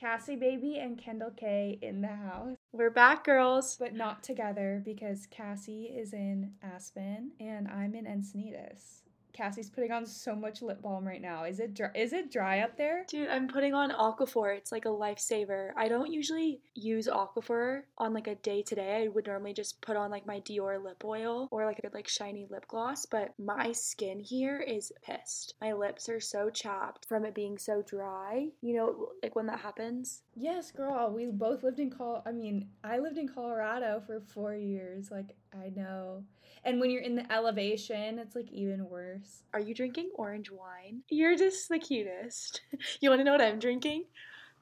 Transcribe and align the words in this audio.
Cassie 0.00 0.34
Baby 0.34 0.78
and 0.78 0.96
Kendel 0.96 1.36
Kay 1.36 1.78
in 1.82 2.00
the 2.00 2.08
house. 2.08 2.56
We're 2.72 2.88
back, 2.88 3.22
girls. 3.22 3.76
But 3.78 3.94
not 3.94 4.22
together 4.22 4.80
because 4.82 5.26
Cassie 5.26 5.92
is 5.94 6.14
in 6.14 6.52
Aspen 6.62 7.32
and 7.38 7.68
I'm 7.68 7.94
in 7.94 8.06
Encinitas. 8.06 9.02
Cassie's 9.32 9.70
putting 9.70 9.92
on 9.92 10.06
so 10.06 10.34
much 10.34 10.62
lip 10.62 10.82
balm 10.82 11.06
right 11.06 11.20
now. 11.20 11.44
Is 11.44 11.60
it 11.60 11.74
dry? 11.74 11.90
Is 11.94 12.12
it 12.12 12.30
dry 12.30 12.60
up 12.60 12.76
there? 12.76 13.04
Dude, 13.08 13.28
I'm 13.28 13.48
putting 13.48 13.74
on 13.74 13.90
Aquaphor. 13.90 14.56
It's 14.56 14.72
like 14.72 14.84
a 14.84 14.88
lifesaver. 14.88 15.70
I 15.76 15.88
don't 15.88 16.12
usually 16.12 16.60
use 16.74 17.06
Aquaphor 17.06 17.82
on 17.98 18.12
like 18.12 18.26
a 18.26 18.34
day 18.36 18.62
to 18.62 18.74
day. 18.74 19.04
I 19.04 19.08
would 19.08 19.26
normally 19.26 19.54
just 19.54 19.80
put 19.80 19.96
on 19.96 20.10
like 20.10 20.26
my 20.26 20.40
Dior 20.40 20.82
lip 20.82 21.02
oil 21.04 21.48
or 21.50 21.64
like 21.64 21.78
a 21.78 21.82
good 21.82 21.94
like 21.94 22.08
shiny 22.08 22.46
lip 22.48 22.66
gloss, 22.68 23.06
but 23.06 23.34
my 23.38 23.72
skin 23.72 24.20
here 24.20 24.60
is 24.60 24.92
pissed. 25.02 25.54
My 25.60 25.72
lips 25.72 26.08
are 26.08 26.20
so 26.20 26.50
chapped 26.50 27.06
from 27.06 27.24
it 27.24 27.34
being 27.34 27.58
so 27.58 27.82
dry. 27.82 28.48
You 28.60 28.76
know, 28.76 29.08
like 29.22 29.36
when 29.36 29.46
that 29.46 29.60
happens. 29.60 30.22
Yes, 30.34 30.70
girl. 30.70 31.12
We 31.14 31.26
both 31.26 31.62
lived 31.62 31.80
in 31.80 31.90
Col. 31.90 32.22
I 32.26 32.32
mean, 32.32 32.68
I 32.82 32.98
lived 32.98 33.18
in 33.18 33.28
Colorado 33.28 34.02
for 34.06 34.20
four 34.20 34.54
years. 34.54 35.10
Like 35.10 35.36
I 35.54 35.70
know. 35.74 36.24
And 36.64 36.80
when 36.80 36.90
you're 36.90 37.02
in 37.02 37.14
the 37.14 37.32
elevation, 37.32 38.18
it's 38.18 38.36
like 38.36 38.50
even 38.50 38.88
worse. 38.88 39.42
Are 39.54 39.60
you 39.60 39.74
drinking 39.74 40.10
orange 40.14 40.50
wine? 40.50 41.02
You're 41.08 41.36
just 41.36 41.68
the 41.68 41.78
cutest. 41.78 42.60
you 43.00 43.08
want 43.08 43.20
to 43.20 43.24
know 43.24 43.32
what 43.32 43.40
I'm 43.40 43.58
drinking? 43.58 44.04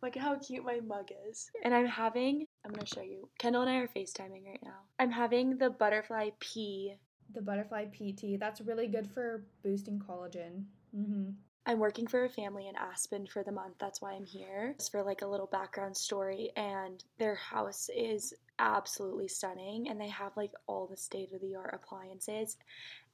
Look 0.03 0.17
at 0.17 0.23
how 0.23 0.39
cute 0.39 0.65
my 0.65 0.79
mug 0.81 1.11
is. 1.29 1.51
And 1.65 1.75
I'm 1.75 1.87
having, 1.87 2.47
I'm 2.65 2.71
going 2.71 2.87
to 2.87 2.95
show 2.95 3.03
you. 3.03 3.29
Kendel 3.39 3.63
and 3.63 3.71
I 3.71 3.77
are 3.79 3.89
FaceTiming 3.89 4.47
right 4.47 4.63
now. 4.63 4.79
I'm 4.99 5.11
having 5.11 5.59
the 5.59 5.71
butterfly 5.71 6.31
pea. 6.39 6.95
The 7.35 7.43
butterfly 7.43 7.87
pea 7.91 8.13
tea. 8.13 8.37
That's 8.37 8.61
really 8.61 8.87
good 8.87 9.11
for 9.11 9.45
boosting 9.65 9.99
collagen. 9.99 10.65
Mm-hmm. 10.97 11.31
I'm 11.67 11.81
working 11.81 12.07
for 12.07 12.25
a 12.25 12.31
family 12.31 12.69
in 12.69 12.77
Aspen 12.77 13.27
for 13.27 13.43
the 13.43 13.53
month. 13.53 13.75
That's 13.79 14.01
why 14.01 14.13
I'm 14.13 14.25
here. 14.25 14.75
Just 14.79 14.93
for 14.93 15.03
like 15.03 15.21
a 15.21 15.27
little 15.27 15.47
background 15.47 15.97
story. 15.97 16.51
And 16.57 17.03
their 17.19 17.35
house 17.35 17.91
is 17.95 18.33
absolutely 18.59 19.29
stunning. 19.29 19.89
And 19.89 20.01
they 20.01 20.09
have 20.09 20.37
like 20.37 20.53
all 20.67 20.87
the 20.87 20.97
state 20.97 21.33
of 21.33 21.41
the 21.41 21.55
art 21.55 21.75
appliances. 21.75 22.57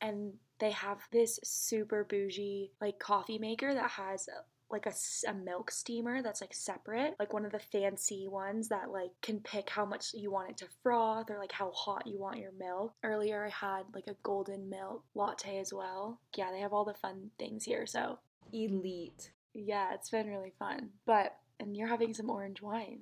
And 0.01 0.34
they 0.59 0.70
have 0.70 0.98
this 1.12 1.39
super 1.42 2.05
bougie 2.05 2.73
like 2.81 2.98
coffee 2.98 3.39
maker 3.39 3.75
that 3.75 3.91
has 3.91 4.28
uh, 4.28 4.42
like 4.70 4.86
a, 4.86 4.95
a, 5.28 5.34
milk 5.34 5.70
steamer 5.70 6.23
that's 6.23 6.41
like 6.41 6.55
separate 6.55 7.14
like 7.20 7.33
one 7.33 7.45
of 7.45 7.53
the 7.53 7.59
fancy 7.59 8.27
ones 8.28 8.69
that 8.69 8.91
like 8.91 9.11
can 9.20 9.39
pick 9.41 9.69
how 9.69 9.84
much 9.84 10.14
you 10.14 10.31
want 10.31 10.51
it 10.51 10.56
to 10.56 10.67
froth 10.83 11.31
or 11.31 11.39
like 11.39 11.53
how 11.53 11.70
hot 11.73 12.06
you 12.06 12.19
want 12.19 12.39
your 12.39 12.51
milk 12.58 12.95
earlier 13.05 13.45
i 13.45 13.51
had 13.51 13.83
like 13.95 14.06
a 14.08 14.17
golden 14.23 14.69
milk 14.70 15.05
latte 15.14 15.58
as 15.58 15.73
well 15.73 16.19
yeah 16.36 16.51
they 16.51 16.61
have 16.61 16.73
all 16.73 16.84
the 16.84 16.95
fun 16.95 17.31
things 17.39 17.64
here 17.64 17.86
so 17.86 18.19
elite. 18.55 19.31
Yeah, 19.53 19.95
it's 19.95 20.11
been 20.11 20.29
really 20.29 20.53
fun. 20.58 20.91
But 21.06 21.36
and 21.61 21.77
you're 21.77 21.89
having 21.89 22.14
some 22.14 22.31
orange 22.31 22.62
wine. 22.62 23.01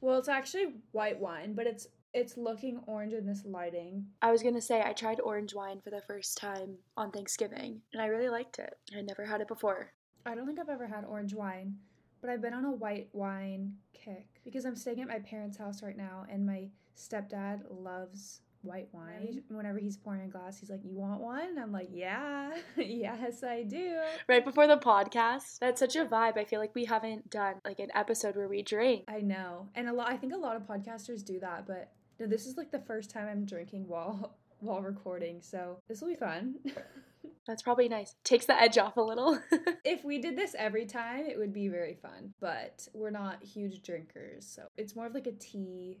Well, 0.00 0.18
it's 0.18 0.28
actually 0.28 0.74
white 0.92 1.18
wine, 1.18 1.54
but 1.54 1.66
it's 1.66 1.88
it's 2.14 2.36
looking 2.36 2.80
orange 2.86 3.12
in 3.12 3.26
this 3.26 3.44
lighting. 3.44 4.06
I 4.22 4.30
was 4.32 4.42
gonna 4.42 4.60
say 4.60 4.82
I 4.82 4.92
tried 4.92 5.20
orange 5.20 5.54
wine 5.54 5.80
for 5.80 5.90
the 5.90 6.02
first 6.06 6.38
time 6.38 6.76
on 6.96 7.10
Thanksgiving, 7.10 7.82
and 7.92 8.02
I 8.02 8.06
really 8.06 8.28
liked 8.28 8.58
it. 8.58 8.74
I 8.96 9.02
never 9.02 9.24
had 9.24 9.40
it 9.40 9.48
before. 9.48 9.92
I 10.24 10.34
don't 10.34 10.46
think 10.46 10.58
I've 10.58 10.68
ever 10.68 10.86
had 10.86 11.04
orange 11.04 11.34
wine, 11.34 11.76
but 12.20 12.30
I've 12.30 12.42
been 12.42 12.54
on 12.54 12.64
a 12.64 12.70
white 12.72 13.08
wine 13.12 13.74
kick 13.92 14.26
because 14.44 14.64
I'm 14.64 14.76
staying 14.76 15.00
at 15.00 15.08
my 15.08 15.18
parents' 15.18 15.58
house 15.58 15.82
right 15.82 15.96
now, 15.96 16.26
and 16.30 16.46
my 16.46 16.68
stepdad 16.96 17.62
loves 17.70 18.40
white 18.62 18.88
wine. 18.92 19.42
Whenever 19.48 19.78
he's 19.78 19.96
pouring 19.96 20.22
a 20.22 20.28
glass, 20.28 20.58
he's 20.58 20.70
like, 20.70 20.84
"You 20.84 20.96
want 20.96 21.20
one?" 21.20 21.58
I'm 21.58 21.72
like, 21.72 21.88
"Yeah, 21.92 22.56
yes, 22.76 23.42
I 23.42 23.62
do." 23.62 23.98
Right 24.28 24.44
before 24.44 24.66
the 24.66 24.76
podcast, 24.76 25.58
that's 25.60 25.80
such 25.80 25.96
a 25.96 26.04
vibe. 26.04 26.36
I 26.36 26.44
feel 26.44 26.60
like 26.60 26.74
we 26.74 26.84
haven't 26.84 27.30
done 27.30 27.56
like 27.64 27.78
an 27.78 27.90
episode 27.94 28.36
where 28.36 28.48
we 28.48 28.62
drink. 28.62 29.04
I 29.08 29.20
know, 29.20 29.68
and 29.74 29.88
a 29.88 29.92
lot. 29.92 30.10
I 30.10 30.16
think 30.16 30.32
a 30.32 30.38
lot 30.38 30.56
of 30.56 30.62
podcasters 30.62 31.24
do 31.24 31.40
that, 31.40 31.66
but 31.66 31.92
no, 32.18 32.26
this 32.26 32.46
is 32.46 32.56
like 32.56 32.70
the 32.70 32.80
first 32.80 33.10
time 33.10 33.28
I'm 33.28 33.44
drinking 33.44 33.86
while 33.86 34.36
while 34.60 34.82
recording, 34.82 35.40
so 35.40 35.80
this 35.88 36.00
will 36.00 36.08
be 36.08 36.16
fun. 36.16 36.56
That's 37.46 37.62
probably 37.62 37.88
nice. 37.88 38.14
Takes 38.24 38.46
the 38.46 38.60
edge 38.60 38.78
off 38.78 38.96
a 38.96 39.00
little. 39.00 39.38
if 39.84 40.04
we 40.04 40.18
did 40.18 40.36
this 40.36 40.54
every 40.58 40.84
time, 40.84 41.26
it 41.26 41.38
would 41.38 41.52
be 41.52 41.68
very 41.68 41.94
fun. 41.94 42.34
But 42.40 42.86
we're 42.92 43.10
not 43.10 43.42
huge 43.42 43.82
drinkers, 43.82 44.46
so 44.46 44.62
it's 44.76 44.94
more 44.94 45.06
of 45.06 45.14
like 45.14 45.26
a 45.26 45.32
tea 45.32 45.98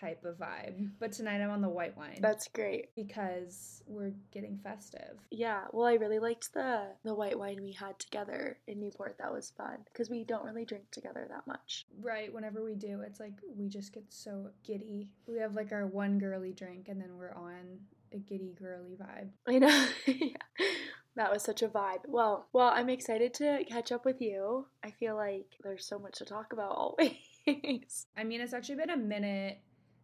type 0.00 0.24
of 0.24 0.38
vibe. 0.38 0.90
But 0.98 1.12
tonight 1.12 1.40
I'm 1.40 1.50
on 1.50 1.62
the 1.62 1.68
white 1.68 1.96
wine. 1.96 2.18
That's 2.20 2.48
great 2.48 2.94
because 2.94 3.82
we're 3.86 4.12
getting 4.32 4.58
festive. 4.58 5.18
Yeah, 5.30 5.64
well, 5.72 5.86
I 5.86 5.94
really 5.94 6.18
liked 6.18 6.52
the 6.52 6.86
the 7.04 7.14
white 7.14 7.38
wine 7.38 7.62
we 7.62 7.72
had 7.72 7.98
together 7.98 8.58
in 8.66 8.80
Newport. 8.80 9.16
That 9.18 9.32
was 9.32 9.52
fun 9.56 9.78
because 9.92 10.10
we 10.10 10.24
don't 10.24 10.44
really 10.44 10.64
drink 10.64 10.90
together 10.90 11.26
that 11.28 11.46
much. 11.46 11.86
Right. 12.00 12.32
Whenever 12.32 12.64
we 12.64 12.74
do, 12.74 13.00
it's 13.06 13.20
like 13.20 13.34
we 13.56 13.68
just 13.68 13.92
get 13.92 14.04
so 14.08 14.50
giddy. 14.64 15.10
We 15.26 15.38
have 15.38 15.54
like 15.54 15.72
our 15.72 15.86
one 15.86 16.18
girly 16.18 16.52
drink, 16.52 16.88
and 16.88 17.00
then 17.00 17.16
we're 17.16 17.34
on 17.34 17.80
a 18.12 18.18
giddy 18.18 18.54
girly 18.58 18.96
vibe. 18.96 19.30
I 19.46 19.58
know. 19.58 19.88
yeah. 20.06 20.36
That 21.16 21.32
was 21.32 21.42
such 21.42 21.62
a 21.62 21.68
vibe. 21.68 22.06
Well, 22.06 22.46
well, 22.52 22.68
I'm 22.68 22.88
excited 22.88 23.34
to 23.34 23.64
catch 23.68 23.90
up 23.90 24.04
with 24.04 24.20
you. 24.20 24.66
I 24.84 24.92
feel 24.92 25.16
like 25.16 25.46
there's 25.64 25.84
so 25.84 25.98
much 25.98 26.18
to 26.18 26.24
talk 26.24 26.52
about 26.52 26.70
always. 26.70 27.16
I 28.16 28.22
mean, 28.24 28.40
it's 28.40 28.52
actually 28.52 28.76
been 28.76 28.90
a 28.90 28.96
minute 28.96 29.58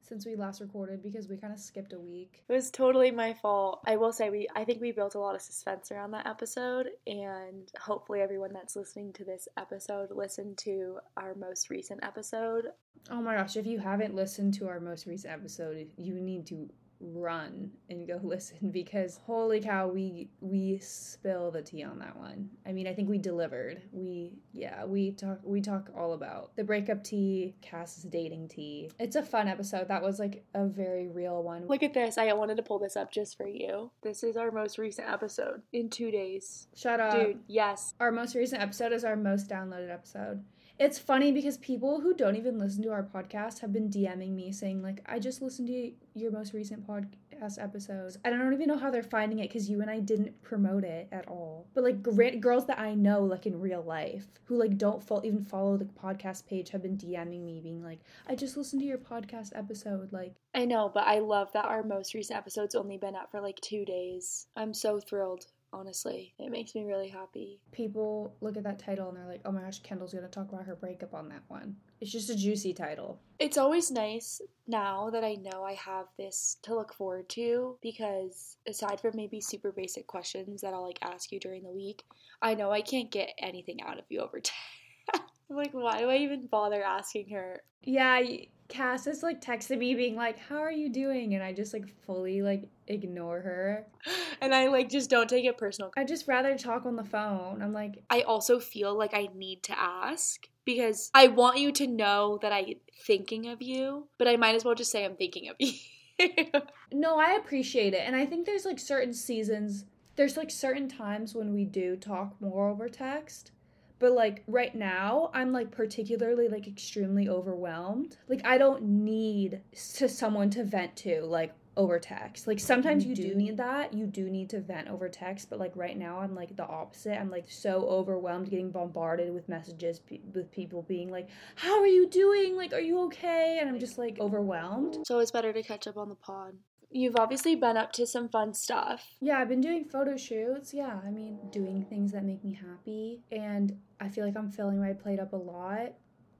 since 0.06 0.26
we 0.26 0.36
last 0.36 0.60
recorded 0.60 1.02
because 1.02 1.28
we 1.28 1.36
kind 1.36 1.52
of 1.52 1.58
skipped 1.58 1.92
a 1.92 1.98
week. 1.98 2.44
It 2.48 2.52
was 2.52 2.70
totally 2.70 3.10
my 3.10 3.34
fault. 3.34 3.80
I 3.86 3.96
will 3.96 4.12
say 4.12 4.30
we 4.30 4.46
I 4.54 4.64
think 4.64 4.80
we 4.80 4.92
built 4.92 5.14
a 5.14 5.18
lot 5.18 5.34
of 5.34 5.42
suspense 5.42 5.90
around 5.90 6.12
that 6.12 6.26
episode 6.26 6.88
and 7.06 7.70
hopefully 7.80 8.20
everyone 8.20 8.52
that's 8.52 8.76
listening 8.76 9.12
to 9.14 9.24
this 9.24 9.48
episode 9.56 10.10
listened 10.10 10.58
to 10.58 10.98
our 11.16 11.34
most 11.34 11.70
recent 11.70 12.04
episode. 12.04 12.66
Oh 13.10 13.20
my 13.20 13.34
gosh, 13.34 13.56
if 13.56 13.66
you 13.66 13.78
haven't 13.78 14.14
listened 14.14 14.54
to 14.54 14.68
our 14.68 14.80
most 14.80 15.06
recent 15.06 15.32
episode, 15.32 15.88
you 15.96 16.20
need 16.20 16.46
to 16.46 16.68
run 17.12 17.70
and 17.90 18.06
go 18.06 18.20
listen 18.22 18.70
because 18.70 19.20
holy 19.26 19.60
cow 19.60 19.88
we 19.88 20.28
we 20.40 20.78
spill 20.78 21.50
the 21.50 21.62
tea 21.62 21.82
on 21.82 21.98
that 21.98 22.16
one. 22.16 22.50
I 22.66 22.72
mean 22.72 22.86
i 22.86 22.94
think 22.94 23.08
we 23.08 23.18
delivered. 23.18 23.82
We 23.92 24.32
yeah 24.52 24.84
we 24.84 25.12
talk 25.12 25.40
we 25.42 25.60
talk 25.60 25.90
all 25.96 26.12
about 26.12 26.56
the 26.56 26.64
breakup 26.64 27.04
tea 27.04 27.54
cass's 27.60 28.04
dating 28.04 28.48
tea. 28.48 28.90
It's 28.98 29.16
a 29.16 29.22
fun 29.22 29.48
episode. 29.48 29.88
That 29.88 30.02
was 30.02 30.18
like 30.18 30.44
a 30.54 30.66
very 30.66 31.08
real 31.08 31.42
one. 31.42 31.66
Look 31.66 31.82
at 31.82 31.94
this. 31.94 32.18
I 32.18 32.32
wanted 32.32 32.56
to 32.56 32.62
pull 32.62 32.78
this 32.78 32.96
up 32.96 33.12
just 33.12 33.36
for 33.36 33.46
you. 33.46 33.90
This 34.02 34.22
is 34.22 34.36
our 34.36 34.50
most 34.50 34.78
recent 34.78 35.08
episode 35.08 35.62
in 35.72 35.90
two 35.90 36.10
days. 36.10 36.68
Shut 36.74 37.00
up. 37.00 37.14
Dude 37.14 37.40
yes. 37.46 37.94
Our 38.00 38.12
most 38.12 38.34
recent 38.34 38.62
episode 38.62 38.92
is 38.92 39.04
our 39.04 39.16
most 39.16 39.48
downloaded 39.48 39.92
episode 39.92 40.44
it's 40.78 40.98
funny 40.98 41.30
because 41.30 41.56
people 41.58 42.00
who 42.00 42.14
don't 42.14 42.34
even 42.34 42.58
listen 42.58 42.82
to 42.82 42.90
our 42.90 43.04
podcast 43.04 43.60
have 43.60 43.72
been 43.72 43.88
DMing 43.88 44.32
me 44.34 44.50
saying 44.50 44.82
like, 44.82 45.02
"I 45.06 45.20
just 45.20 45.40
listened 45.40 45.68
to 45.68 45.92
your 46.14 46.32
most 46.32 46.52
recent 46.52 46.84
podcast 46.84 47.62
episodes." 47.62 48.18
And 48.24 48.34
I 48.34 48.38
don't 48.38 48.52
even 48.52 48.66
know 48.66 48.76
how 48.76 48.90
they're 48.90 49.04
finding 49.04 49.38
it 49.38 49.48
because 49.48 49.70
you 49.70 49.80
and 49.82 49.90
I 49.90 50.00
didn't 50.00 50.42
promote 50.42 50.82
it 50.82 51.08
at 51.12 51.28
all. 51.28 51.68
But 51.74 51.84
like 51.84 52.02
gr- 52.02 52.40
girls 52.40 52.66
that 52.66 52.80
I 52.80 52.94
know 52.94 53.22
like 53.22 53.46
in 53.46 53.60
real 53.60 53.82
life 53.82 54.26
who 54.44 54.56
like 54.56 54.76
don't 54.76 55.02
fo- 55.02 55.22
even 55.24 55.44
follow 55.44 55.76
the 55.76 55.84
podcast 55.84 56.46
page 56.46 56.70
have 56.70 56.82
been 56.82 56.98
DMing 56.98 57.44
me 57.44 57.60
being 57.60 57.82
like, 57.82 58.00
"I 58.26 58.34
just 58.34 58.56
listened 58.56 58.82
to 58.82 58.88
your 58.88 58.98
podcast 58.98 59.52
episode." 59.54 60.12
Like, 60.12 60.34
I 60.54 60.64
know, 60.64 60.90
but 60.92 61.06
I 61.06 61.20
love 61.20 61.52
that 61.52 61.66
our 61.66 61.84
most 61.84 62.14
recent 62.14 62.36
episode's 62.36 62.74
only 62.74 62.98
been 62.98 63.14
out 63.14 63.30
for 63.30 63.40
like 63.40 63.60
two 63.60 63.84
days. 63.84 64.48
I'm 64.56 64.74
so 64.74 64.98
thrilled 64.98 65.46
honestly. 65.74 66.34
It 66.38 66.50
makes 66.50 66.74
me 66.74 66.84
really 66.84 67.08
happy. 67.08 67.60
People 67.72 68.34
look 68.40 68.56
at 68.56 68.62
that 68.64 68.78
title 68.78 69.08
and 69.08 69.16
they're 69.16 69.26
like, 69.26 69.42
oh 69.44 69.52
my 69.52 69.62
gosh, 69.62 69.82
Kendel's 69.82 70.14
gonna 70.14 70.28
talk 70.28 70.50
about 70.50 70.64
her 70.64 70.76
breakup 70.76 71.14
on 71.14 71.28
that 71.28 71.42
one. 71.48 71.76
It's 72.00 72.12
just 72.12 72.30
a 72.30 72.36
juicy 72.36 72.72
title. 72.72 73.20
It's 73.38 73.58
always 73.58 73.90
nice 73.90 74.40
now 74.66 75.10
that 75.10 75.24
I 75.24 75.34
know 75.34 75.64
I 75.64 75.74
have 75.74 76.06
this 76.16 76.56
to 76.62 76.74
look 76.74 76.94
forward 76.94 77.28
to 77.30 77.76
because 77.82 78.56
aside 78.66 79.00
from 79.00 79.16
maybe 79.16 79.40
super 79.40 79.72
basic 79.72 80.06
questions 80.06 80.60
that 80.60 80.72
I'll 80.72 80.82
like 80.86 80.98
ask 81.02 81.32
you 81.32 81.40
during 81.40 81.62
the 81.62 81.70
week, 81.70 82.04
I 82.40 82.54
know 82.54 82.70
I 82.70 82.80
can't 82.82 83.10
get 83.10 83.34
anything 83.38 83.82
out 83.82 83.98
of 83.98 84.04
you 84.08 84.20
over 84.20 84.40
time. 84.40 85.22
like, 85.50 85.72
why 85.72 85.98
do 85.98 86.10
I 86.10 86.16
even 86.18 86.46
bother 86.46 86.82
asking 86.82 87.30
her? 87.30 87.62
Yeah, 87.82 88.20
Cass 88.68 89.06
is 89.06 89.22
like 89.22 89.40
texting 89.40 89.78
me 89.78 89.94
being 89.94 90.16
like, 90.16 90.38
"How 90.38 90.58
are 90.58 90.72
you 90.72 90.88
doing?" 90.88 91.34
and 91.34 91.42
I 91.42 91.52
just 91.52 91.72
like 91.72 91.88
fully 92.04 92.42
like 92.42 92.68
ignore 92.86 93.40
her. 93.40 93.86
And 94.40 94.54
I 94.54 94.66
like 94.66 94.90
just 94.90 95.08
don't 95.08 95.30
take 95.30 95.46
it 95.46 95.56
personal. 95.56 95.92
I 95.96 96.04
just 96.04 96.28
rather 96.28 96.58
talk 96.58 96.84
on 96.84 96.96
the 96.96 97.04
phone. 97.04 97.62
I'm 97.62 97.72
like 97.72 98.02
I 98.10 98.22
also 98.22 98.58
feel 98.58 98.96
like 98.96 99.14
I 99.14 99.28
need 99.34 99.62
to 99.64 99.78
ask 99.78 100.46
because 100.66 101.10
I 101.14 101.28
want 101.28 101.58
you 101.58 101.72
to 101.72 101.86
know 101.86 102.38
that 102.42 102.52
I'm 102.52 102.74
thinking 103.06 103.48
of 103.48 103.62
you, 103.62 104.08
but 104.18 104.28
I 104.28 104.36
might 104.36 104.54
as 104.54 104.64
well 104.64 104.74
just 104.74 104.90
say 104.90 105.04
I'm 105.04 105.16
thinking 105.16 105.48
of 105.48 105.56
you. 105.58 106.44
no, 106.92 107.18
I 107.18 107.32
appreciate 107.32 107.94
it. 107.94 108.02
And 108.04 108.14
I 108.14 108.26
think 108.26 108.44
there's 108.44 108.64
like 108.66 108.78
certain 108.78 109.14
seasons, 109.14 109.86
there's 110.16 110.36
like 110.36 110.50
certain 110.50 110.88
times 110.88 111.34
when 111.34 111.54
we 111.54 111.64
do 111.64 111.96
talk 111.96 112.40
more 112.40 112.68
over 112.68 112.88
text 112.88 113.52
but 113.98 114.12
like 114.12 114.42
right 114.46 114.74
now 114.74 115.30
i'm 115.34 115.52
like 115.52 115.70
particularly 115.70 116.48
like 116.48 116.66
extremely 116.66 117.28
overwhelmed 117.28 118.16
like 118.28 118.40
i 118.44 118.58
don't 118.58 118.82
need 118.82 119.60
to 119.72 120.08
someone 120.08 120.50
to 120.50 120.64
vent 120.64 120.94
to 120.96 121.22
like 121.22 121.54
over 121.76 121.98
text. 121.98 122.46
Like 122.46 122.60
sometimes 122.60 123.04
you 123.04 123.14
do 123.14 123.34
need 123.34 123.56
that. 123.56 123.92
You 123.92 124.06
do 124.06 124.30
need 124.30 124.50
to 124.50 124.60
vent 124.60 124.88
over 124.88 125.08
text, 125.08 125.50
but 125.50 125.58
like 125.58 125.72
right 125.74 125.96
now 125.96 126.20
I'm 126.20 126.34
like 126.34 126.56
the 126.56 126.66
opposite. 126.66 127.18
I'm 127.18 127.30
like 127.30 127.50
so 127.50 127.86
overwhelmed 127.88 128.50
getting 128.50 128.70
bombarded 128.70 129.32
with 129.32 129.48
messages 129.48 129.98
p- 129.98 130.22
with 130.32 130.50
people 130.50 130.82
being 130.82 131.10
like, 131.10 131.28
"How 131.56 131.80
are 131.80 131.86
you 131.86 132.08
doing? 132.08 132.56
Like 132.56 132.72
are 132.72 132.80
you 132.80 133.00
okay?" 133.06 133.58
And 133.60 133.68
I'm 133.68 133.78
just 133.78 133.98
like 133.98 134.18
overwhelmed. 134.20 134.98
So 135.06 135.18
it's 135.18 135.30
better 135.30 135.52
to 135.52 135.62
catch 135.62 135.86
up 135.86 135.96
on 135.96 136.08
the 136.08 136.14
pod. 136.14 136.54
You've 136.96 137.16
obviously 137.16 137.56
been 137.56 137.76
up 137.76 137.90
to 137.94 138.06
some 138.06 138.28
fun 138.28 138.54
stuff. 138.54 139.16
Yeah, 139.20 139.38
I've 139.38 139.48
been 139.48 139.60
doing 139.60 139.84
photo 139.84 140.16
shoots. 140.16 140.72
Yeah, 140.72 141.00
I 141.04 141.10
mean, 141.10 141.40
doing 141.50 141.84
things 141.90 142.12
that 142.12 142.22
make 142.24 142.44
me 142.44 142.54
happy. 142.54 143.20
And 143.32 143.76
I 144.00 144.08
feel 144.08 144.24
like 144.24 144.36
I'm 144.36 144.48
filling 144.48 144.80
my 144.80 144.92
plate 144.92 145.18
up 145.18 145.32
a 145.32 145.36
lot. 145.36 145.94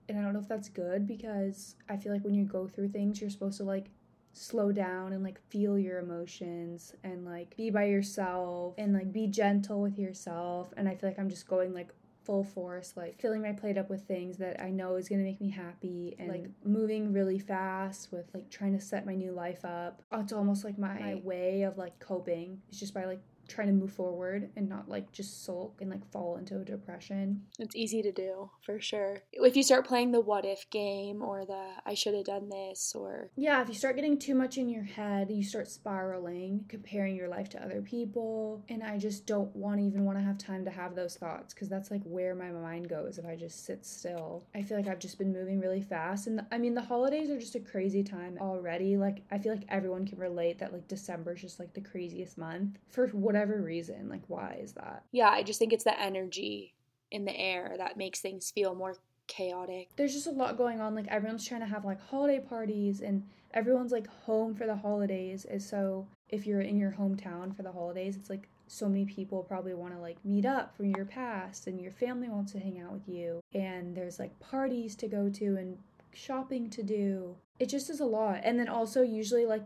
And 0.08 0.16
I 0.16 0.22
don't 0.22 0.32
know 0.32 0.38
if 0.38 0.46
that's 0.46 0.68
good 0.68 1.08
because 1.08 1.74
I 1.88 1.96
feel 1.96 2.12
like 2.12 2.24
when 2.24 2.34
you 2.34 2.44
go 2.44 2.68
through 2.68 2.90
things, 2.90 3.20
you're 3.20 3.30
supposed 3.30 3.56
to 3.56 3.64
like 3.64 3.86
slow 4.32 4.70
down 4.70 5.12
and 5.12 5.24
like 5.24 5.40
feel 5.50 5.76
your 5.76 5.98
emotions 5.98 6.94
and 7.02 7.24
like 7.24 7.56
be 7.56 7.70
by 7.70 7.86
yourself 7.86 8.74
and 8.78 8.92
like 8.94 9.12
be 9.12 9.26
gentle 9.26 9.82
with 9.82 9.98
yourself. 9.98 10.72
And 10.76 10.88
I 10.88 10.94
feel 10.94 11.10
like 11.10 11.18
I'm 11.18 11.30
just 11.30 11.48
going 11.48 11.74
like 11.74 11.88
full 12.25 12.44
force, 12.44 12.94
like 12.97 13.21
filling 13.21 13.43
my 13.43 13.53
plate 13.53 13.79
up 13.79 13.91
with 13.91 14.06
things 14.06 14.38
that 14.38 14.61
I 14.62 14.71
know 14.71 14.97
is 14.97 15.09
gonna 15.09 15.23
make 15.23 15.41
me 15.41 15.50
happy 15.50 16.17
and 16.19 16.29
like 16.29 16.47
moving 16.65 17.12
really 17.12 17.38
fast 17.38 18.11
with 18.12 18.26
like 18.35 18.50
trying 18.50 18.76
to 18.76 18.85
set 18.85 19.06
my 19.06 19.15
new 19.15 19.32
life 19.32 19.65
up. 19.65 20.03
It's 20.12 20.32
almost 20.32 20.65
like 20.65 20.79
my, 20.79 20.99
my 20.99 21.15
way 21.17 21.62
of 21.62 21.79
like 21.79 21.99
coping. 21.99 22.61
It's 22.69 22.81
just 22.81 22.94
by 22.94 23.05
like 23.05 23.21
trying 23.49 23.69
to 23.69 23.73
move 23.73 23.93
forward 23.93 24.50
and 24.56 24.69
not 24.69 24.88
like 24.88 25.12
just 25.12 25.44
sulk 25.44 25.79
and 25.81 25.91
like 25.91 26.11
fall 26.11 26.37
into 26.37 26.56
a 26.56 26.64
depression. 26.64 27.43
It's 27.58 27.76
easy 27.76 28.02
to 28.02 28.12
do 28.12 28.50
for 28.64 28.81
sure. 28.81 29.23
If 29.32 29.56
you 29.56 29.62
start 29.62 29.87
playing 29.87 30.12
the 30.12 30.20
what 30.20 30.44
if 30.44 30.69
game 30.70 31.23
or 31.23 31.44
the 31.44 31.70
I 31.85 31.94
should 31.94 32.14
have 32.14 32.25
done 32.25 32.49
this 32.49 32.94
or 32.94 33.31
Yeah, 33.37 33.62
if 33.62 33.69
you 33.69 33.75
start 33.75 33.96
getting 33.96 34.19
too 34.19 34.35
much 34.35 34.58
in 34.58 34.69
your 34.69 34.82
head, 34.85 35.31
you 35.31 35.44
start 35.44 35.69
spiraling, 35.69 36.64
comparing 36.69 37.17
your 37.17 37.29
life 37.29 37.49
to 37.50 37.62
other 37.62 37.82
people, 37.82 38.64
and 38.69 38.82
I 38.82 38.99
just 38.99 39.26
don't 39.26 39.55
want 39.55 39.79
to 39.79 39.85
even 39.87 40.05
want 40.05 40.19
to 40.19 40.25
have 40.25 40.38
time 40.38 40.64
to 40.64 40.70
have 40.70 40.94
those 40.94 41.17
thoughts 41.17 41.55
cuz 41.55 41.69
that's 41.69 41.90
like 41.90 42.02
where 42.05 42.35
my 42.35 42.50
mind 42.50 42.88
goes 42.88 43.19
if 43.19 43.26
I 43.26 43.37
just 43.37 43.64
sit 43.64 43.85
still. 43.85 44.44
I 44.55 44.62
feel 44.62 44.76
like 44.76 44.88
I've 44.88 44.99
just 44.99 45.19
been 45.19 45.32
moving 45.32 45.61
really 45.61 45.81
fast 45.81 46.26
and 46.26 46.38
the, 46.38 46.47
I 46.50 46.58
mean 46.58 46.75
the 46.75 46.82
holidays 46.82 47.31
are 47.31 47.38
just 47.38 47.55
a 47.55 47.61
crazy 47.61 48.02
time 48.02 48.38
already. 48.40 48.97
Like 48.97 49.23
I 49.31 49.38
feel 49.38 49.52
like 49.55 49.64
everyone 49.69 50.06
can 50.06 50.19
relate 50.19 50.58
that 50.58 50.73
like 50.73 50.88
December 50.88 51.32
is 51.35 51.40
just 51.40 51.58
like 51.61 51.75
the 51.75 51.81
craziest 51.81 52.38
month 52.38 52.79
for 52.88 53.08
what 53.08 53.33
whatever 53.34 53.60
reason. 53.60 54.08
Like, 54.08 54.22
why 54.28 54.58
is 54.62 54.72
that? 54.75 55.02
Yeah, 55.10 55.28
I 55.28 55.42
just 55.42 55.58
think 55.58 55.72
it's 55.72 55.84
the 55.84 56.00
energy 56.00 56.72
in 57.10 57.25
the 57.25 57.36
air 57.36 57.75
that 57.78 57.96
makes 57.96 58.20
things 58.20 58.52
feel 58.52 58.76
more 58.76 58.96
chaotic. 59.26 59.88
There's 59.96 60.14
just 60.14 60.28
a 60.28 60.31
lot 60.31 60.56
going 60.56 60.81
on. 60.81 60.94
Like, 60.94 61.08
everyone's 61.08 61.46
trying 61.46 61.60
to 61.60 61.66
have 61.66 61.84
like 61.84 62.00
holiday 62.00 62.38
parties 62.38 63.00
and 63.00 63.25
everyone's 63.52 63.90
like 63.90 64.06
home 64.06 64.54
for 64.54 64.66
the 64.66 64.76
holidays. 64.76 65.46
And 65.46 65.60
so, 65.60 66.06
if 66.28 66.46
you're 66.46 66.60
in 66.60 66.78
your 66.78 66.92
hometown 66.92 67.54
for 67.56 67.64
the 67.64 67.72
holidays, 67.72 68.14
it's 68.16 68.31
like 68.31 68.48
so 68.69 68.88
many 68.88 69.04
people 69.04 69.42
probably 69.42 69.75
want 69.75 69.94
to 69.94 70.00
like 70.00 70.25
meet 70.25 70.46
up 70.46 70.76
from 70.76 70.90
your 70.90 71.04
past 71.04 71.66
and 71.66 71.80
your 71.80 71.92
family 71.92 72.28
wants 72.28 72.52
to 72.52 72.60
hang 72.60 72.80
out 72.80 72.92
with 72.92 73.08
you. 73.08 73.40
And 73.52 73.96
there's 73.96 74.20
like 74.20 74.38
parties 74.38 74.94
to 74.96 75.08
go 75.08 75.28
to 75.28 75.56
and 75.56 75.76
shopping 76.12 76.70
to 76.70 76.82
do. 76.84 77.34
It 77.58 77.69
just 77.69 77.90
is 77.90 78.00
a 78.00 78.04
lot. 78.04 78.40
And 78.44 78.58
then 78.58 78.69
also, 78.69 79.02
usually, 79.02 79.44
like, 79.44 79.64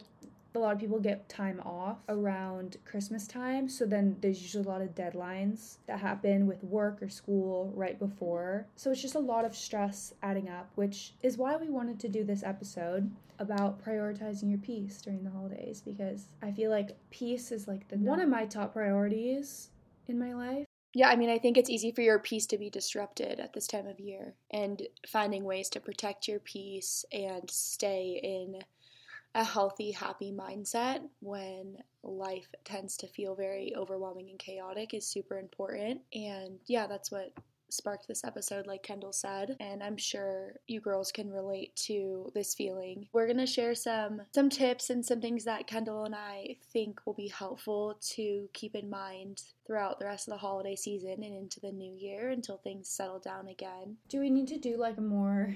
a 0.59 0.61
lot 0.61 0.75
of 0.75 0.81
people 0.81 0.99
get 0.99 1.29
time 1.29 1.61
off 1.65 1.99
around 2.09 2.77
Christmas 2.85 3.27
time. 3.27 3.69
So 3.69 3.87
then 3.87 4.17
there's 4.21 4.43
usually 4.43 4.65
a 4.65 4.69
lot 4.69 4.83
of 4.83 4.95
deadlines 4.95 5.77
that 5.87 6.01
happen 6.01 6.47
with 6.47 6.63
work 6.65 7.03
or 7.03 7.09
school 7.09 7.73
right 7.75 7.99
before. 7.99 8.67
So 8.77 8.91
it's 8.91 9.03
just 9.03 9.15
a 9.15 9.21
lot 9.21 9.45
of 9.45 9.57
stress 9.57 10.13
adding 10.23 10.49
up, 10.49 10.71
which 10.75 11.15
is 11.23 11.39
why 11.39 11.57
we 11.57 11.69
wanted 11.69 12.01
to 12.01 12.09
do 12.09 12.25
this 12.25 12.43
episode 12.43 13.11
about 13.39 13.83
prioritizing 13.85 14.51
your 14.51 14.59
peace 14.59 15.01
during 15.01 15.23
the 15.23 15.31
holidays 15.31 15.81
because 15.81 16.27
I 16.43 16.51
feel 16.51 16.71
like 16.71 16.97
peace 17.11 17.53
is 17.53 17.69
like 17.69 17.87
the 17.89 17.97
one 17.97 18.21
of 18.21 18.29
my 18.29 18.47
top 18.47 18.73
priorities 18.73 19.71
in 20.09 20.19
my 20.19 20.35
life. 20.35 20.65
Yeah, 20.95 21.11
I 21.11 21.17
mean, 21.17 21.29
I 21.29 21.39
think 21.39 21.57
it's 21.57 21.71
easy 21.71 21.93
for 21.93 22.01
your 22.01 22.19
peace 22.19 22.47
to 22.47 22.59
be 22.59 22.71
disrupted 22.71 23.39
at 23.41 23.53
this 23.53 23.67
time 23.67 23.87
of 23.87 24.01
year, 24.01 24.35
and 24.51 24.83
finding 25.07 25.45
ways 25.45 25.69
to 25.71 25.81
protect 25.81 26.27
your 26.27 26.41
peace 26.41 27.05
and 27.13 27.49
stay 27.51 28.19
in 28.23 28.63
a 29.39 29.45
healthy, 29.45 29.93
happy 29.93 30.33
mindset 30.33 31.01
when 31.21 31.79
life 32.03 32.49
tends 32.65 32.97
to 32.97 33.07
feel 33.07 33.37
very 33.37 33.73
overwhelming 33.77 34.31
and 34.31 34.39
chaotic 34.39 34.95
is 34.95 35.07
super 35.07 35.39
important. 35.39 36.01
And 36.13 36.59
yeah, 36.67 36.89
that's 36.89 37.13
what 37.13 37.33
sparked 37.71 38.09
this 38.09 38.25
episode 38.25 38.67
like 38.67 38.83
Kendel 38.83 39.13
said 39.13 39.55
and 39.61 39.83
I'm 39.83 39.99
sure 39.99 40.55
you 40.67 40.81
girls 40.81 41.13
can 41.13 41.31
relate 41.31 41.77
to 41.77 42.33
this 42.35 42.55
feeling. 42.55 43.07
We're 43.13 43.33
to 43.33 43.47
share 43.47 43.75
some 43.77 44.23
some 44.35 44.49
tips 44.49 44.91
and 44.91 45.05
some 45.05 45.21
things 45.21 45.45
that 45.45 45.69
Kendel 45.69 46.05
and 46.05 46.15
I 46.17 46.57
think 46.73 47.01
will 47.07 47.15
be 47.15 47.29
helpful 47.29 47.99
to 48.15 48.49
keep 48.55 48.75
in 48.75 48.91
mind 48.91 49.43
throughout 49.67 50.01
the 50.01 50.07
rest 50.07 50.27
of 50.27 50.33
the 50.33 50.39
holiday 50.39 50.75
season 50.75 51.23
and 51.23 51.37
into 51.37 51.61
the 51.61 51.71
new 51.71 51.93
year 51.93 52.31
until 52.31 52.57
things 52.57 52.89
settle 52.89 53.21
down 53.21 53.47
again. 53.47 53.99
Do 54.09 54.19
we 54.19 54.31
need 54.31 54.49
to 54.49 54.59
do 54.59 54.79
like 54.79 54.97
a 54.97 55.03
more 55.03 55.55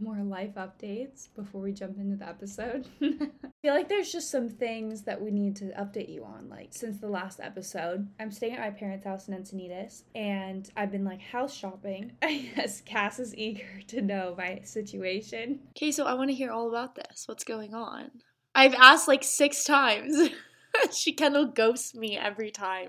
more 0.00 0.22
life 0.22 0.54
updates 0.54 1.28
before 1.34 1.60
we 1.60 1.72
jump 1.72 1.98
into 1.98 2.16
the 2.16 2.28
episode. 2.28 2.86
I 3.02 3.50
feel 3.62 3.74
like 3.74 3.88
there's 3.88 4.12
just 4.12 4.30
some 4.30 4.48
things 4.48 5.02
that 5.02 5.20
we 5.20 5.30
need 5.30 5.56
to 5.56 5.66
update 5.78 6.08
you 6.08 6.24
on. 6.24 6.48
Like, 6.48 6.68
since 6.72 6.98
the 6.98 7.08
last 7.08 7.40
episode, 7.40 8.08
I'm 8.18 8.30
staying 8.30 8.54
at 8.54 8.60
my 8.60 8.70
parents' 8.70 9.04
house 9.04 9.28
in 9.28 9.34
Encinitas 9.34 10.02
and 10.14 10.68
I've 10.76 10.90
been 10.90 11.04
like 11.04 11.20
house 11.20 11.54
shopping. 11.54 12.12
I 12.22 12.50
guess 12.54 12.80
Cass 12.80 13.18
is 13.18 13.34
eager 13.36 13.80
to 13.88 14.00
know 14.00 14.34
my 14.36 14.60
situation. 14.64 15.60
Okay, 15.76 15.92
so 15.92 16.04
I 16.06 16.14
want 16.14 16.30
to 16.30 16.36
hear 16.36 16.50
all 16.50 16.68
about 16.68 16.94
this. 16.94 17.24
What's 17.26 17.44
going 17.44 17.74
on? 17.74 18.10
I've 18.54 18.74
asked 18.74 19.08
like 19.08 19.24
six 19.24 19.64
times. 19.64 20.30
she 20.92 21.12
kind 21.12 21.36
of 21.36 21.54
ghosts 21.54 21.94
me 21.94 22.16
every 22.16 22.50
time. 22.50 22.88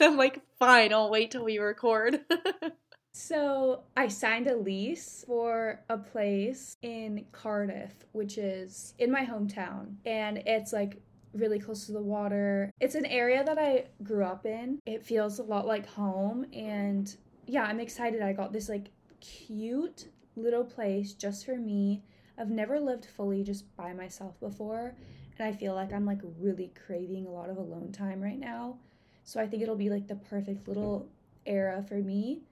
I'm 0.00 0.16
like, 0.16 0.40
fine, 0.58 0.92
I'll 0.92 1.10
wait 1.10 1.30
till 1.30 1.44
we 1.44 1.58
record. 1.58 2.20
So 3.18 3.82
I 3.96 4.06
signed 4.06 4.46
a 4.46 4.56
lease 4.56 5.24
for 5.26 5.80
a 5.88 5.98
place 5.98 6.76
in 6.82 7.26
Cardiff, 7.32 7.92
which 8.12 8.38
is 8.38 8.94
in 9.00 9.10
my 9.10 9.26
hometown. 9.26 9.96
And 10.06 10.38
it's 10.46 10.72
like 10.72 11.02
really 11.32 11.58
close 11.58 11.86
to 11.86 11.92
the 11.92 12.00
water. 12.00 12.70
It's 12.78 12.94
an 12.94 13.06
area 13.06 13.42
that 13.42 13.58
I 13.58 13.86
grew 14.04 14.24
up 14.24 14.46
in. 14.46 14.78
It 14.86 15.04
feels 15.04 15.40
a 15.40 15.42
lot 15.42 15.66
like 15.66 15.84
home. 15.84 16.46
And 16.52 17.12
yeah, 17.44 17.64
I'm 17.64 17.80
excited. 17.80 18.22
I 18.22 18.32
got 18.32 18.52
this 18.52 18.68
like 18.68 18.92
cute 19.18 20.10
little 20.36 20.64
place 20.64 21.12
just 21.12 21.44
for 21.44 21.56
me. 21.56 22.04
I've 22.38 22.50
never 22.50 22.78
lived 22.78 23.04
fully 23.04 23.42
just 23.42 23.64
by 23.76 23.92
myself 23.94 24.38
before. 24.38 24.94
And 25.36 25.48
I 25.48 25.50
feel 25.50 25.74
like 25.74 25.92
I'm 25.92 26.06
like 26.06 26.20
really 26.38 26.70
craving 26.86 27.26
a 27.26 27.32
lot 27.32 27.50
of 27.50 27.56
alone 27.56 27.90
time 27.90 28.20
right 28.20 28.38
now. 28.38 28.78
So 29.24 29.40
I 29.40 29.48
think 29.48 29.64
it'll 29.64 29.74
be 29.74 29.90
like 29.90 30.06
the 30.06 30.14
perfect 30.14 30.68
little 30.68 31.08
era 31.46 31.84
for 31.88 31.96
me. 31.96 32.42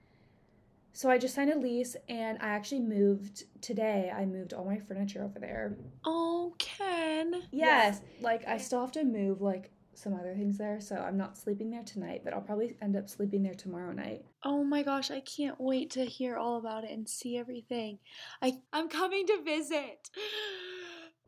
So 0.96 1.10
I 1.10 1.18
just 1.18 1.34
signed 1.34 1.52
a 1.52 1.58
lease 1.58 1.94
and 2.08 2.38
I 2.40 2.48
actually 2.48 2.80
moved 2.80 3.44
today. 3.60 4.10
I 4.16 4.24
moved 4.24 4.54
all 4.54 4.64
my 4.64 4.78
furniture 4.78 5.22
over 5.22 5.38
there. 5.38 5.76
Oh, 6.06 6.54
Ken. 6.58 7.42
Yes. 7.52 8.00
Like 8.22 8.48
I 8.48 8.56
still 8.56 8.80
have 8.80 8.92
to 8.92 9.04
move 9.04 9.42
like 9.42 9.70
some 9.92 10.14
other 10.14 10.32
things 10.32 10.56
there, 10.56 10.80
so 10.80 10.96
I'm 10.96 11.18
not 11.18 11.36
sleeping 11.36 11.70
there 11.70 11.82
tonight, 11.82 12.22
but 12.24 12.32
I'll 12.32 12.40
probably 12.40 12.78
end 12.80 12.96
up 12.96 13.10
sleeping 13.10 13.42
there 13.42 13.52
tomorrow 13.52 13.92
night. 13.92 14.24
Oh 14.42 14.64
my 14.64 14.82
gosh, 14.82 15.10
I 15.10 15.20
can't 15.20 15.60
wait 15.60 15.90
to 15.90 16.06
hear 16.06 16.38
all 16.38 16.56
about 16.56 16.84
it 16.84 16.90
and 16.92 17.06
see 17.06 17.36
everything. 17.36 17.98
I 18.40 18.54
I'm 18.72 18.88
coming 18.88 19.26
to 19.26 19.42
visit. 19.44 20.08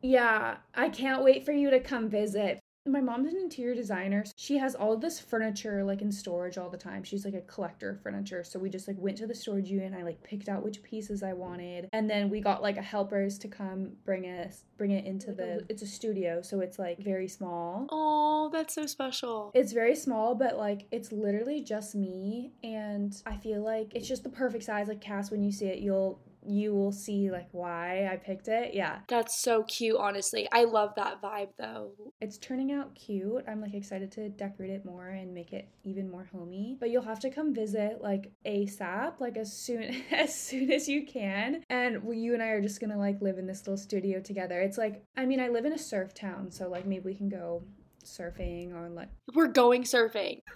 Yeah, 0.01 0.55
I 0.73 0.87
can't 0.87 1.25
wait 1.25 1.43
for 1.43 1.51
you 1.51 1.71
to 1.71 1.81
come 1.81 2.07
visit. 2.07 2.61
My 2.89 3.01
mom's 3.01 3.31
an 3.31 3.39
interior 3.39 3.75
designer. 3.75 4.25
She 4.35 4.57
has 4.57 4.73
all 4.75 4.97
this 4.97 5.19
furniture 5.19 5.83
like 5.83 6.01
in 6.01 6.11
storage 6.11 6.57
all 6.57 6.69
the 6.69 6.77
time. 6.77 7.03
She's 7.03 7.23
like 7.23 7.35
a 7.35 7.41
collector 7.41 7.91
of 7.91 8.01
furniture. 8.01 8.43
So 8.43 8.57
we 8.59 8.69
just 8.69 8.87
like 8.87 8.97
went 8.99 9.17
to 9.17 9.27
the 9.27 9.35
storage 9.35 9.69
unit 9.69 9.87
and 9.87 9.95
I 9.95 10.03
like 10.03 10.21
picked 10.23 10.49
out 10.49 10.63
which 10.63 10.81
pieces 10.81 11.21
I 11.21 11.33
wanted. 11.33 11.87
And 11.93 12.09
then 12.09 12.29
we 12.29 12.41
got 12.41 12.61
like 12.61 12.77
a 12.77 12.81
helpers 12.81 13.37
to 13.39 13.47
come 13.47 13.91
bring 14.05 14.25
us 14.25 14.63
bring 14.77 14.91
it 14.91 15.05
into 15.05 15.33
the 15.33 15.65
it's 15.69 15.81
a 15.81 15.87
studio, 15.87 16.41
so 16.41 16.61
it's 16.61 16.79
like 16.79 16.99
very 16.99 17.27
small. 17.27 17.87
Oh, 17.91 18.49
that's 18.51 18.73
so 18.73 18.85
special. 18.85 19.51
It's 19.53 19.73
very 19.73 19.95
small, 19.95 20.35
but 20.35 20.57
like 20.57 20.87
it's 20.91 21.11
literally 21.11 21.61
just 21.61 21.95
me 21.95 22.53
and 22.63 23.15
I 23.25 23.37
feel 23.37 23.63
like 23.63 23.91
it's 23.93 24.07
just 24.07 24.23
the 24.23 24.29
perfect 24.29 24.63
size 24.63 24.87
like 24.87 25.01
Cass 25.01 25.31
when 25.31 25.43
you 25.43 25.51
see 25.51 25.67
it 25.67 25.79
you'll 25.79 26.19
you 26.49 26.73
will 26.73 26.91
see 26.91 27.29
like 27.31 27.47
why 27.51 28.09
I 28.11 28.17
picked 28.17 28.47
it. 28.47 28.73
Yeah. 28.73 28.99
That's 29.07 29.39
so 29.39 29.63
cute, 29.63 29.97
honestly. 29.97 30.47
I 30.51 30.63
love 30.65 30.93
that 30.95 31.21
vibe 31.21 31.49
though. 31.57 31.91
It's 32.21 32.37
turning 32.37 32.71
out 32.71 32.95
cute. 32.95 33.43
I'm 33.47 33.61
like 33.61 33.73
excited 33.73 34.11
to 34.13 34.29
decorate 34.29 34.71
it 34.71 34.85
more 34.85 35.07
and 35.07 35.33
make 35.33 35.53
it 35.53 35.69
even 35.83 36.09
more 36.09 36.27
homey. 36.31 36.77
But 36.79 36.89
you'll 36.89 37.03
have 37.03 37.19
to 37.21 37.29
come 37.29 37.53
visit 37.53 38.01
like 38.01 38.31
ASAP, 38.45 39.19
like 39.19 39.37
as 39.37 39.53
soon 39.53 40.03
as 40.11 40.33
soon 40.33 40.71
as 40.71 40.87
you 40.87 41.05
can. 41.05 41.63
And 41.69 42.01
you 42.11 42.33
and 42.33 42.43
I 42.43 42.47
are 42.47 42.61
just 42.61 42.79
gonna 42.79 42.97
like 42.97 43.21
live 43.21 43.37
in 43.37 43.47
this 43.47 43.59
little 43.61 43.77
studio 43.77 44.19
together. 44.19 44.59
It's 44.61 44.77
like 44.77 45.03
I 45.15 45.25
mean 45.25 45.39
I 45.39 45.49
live 45.49 45.65
in 45.65 45.73
a 45.73 45.77
surf 45.77 46.13
town, 46.13 46.51
so 46.51 46.67
like 46.69 46.85
maybe 46.85 47.03
we 47.05 47.15
can 47.15 47.29
go 47.29 47.63
surfing 48.05 48.73
or 48.73 48.89
like 48.89 49.09
we're 49.33 49.47
going 49.47 49.83
surfing. 49.83 50.39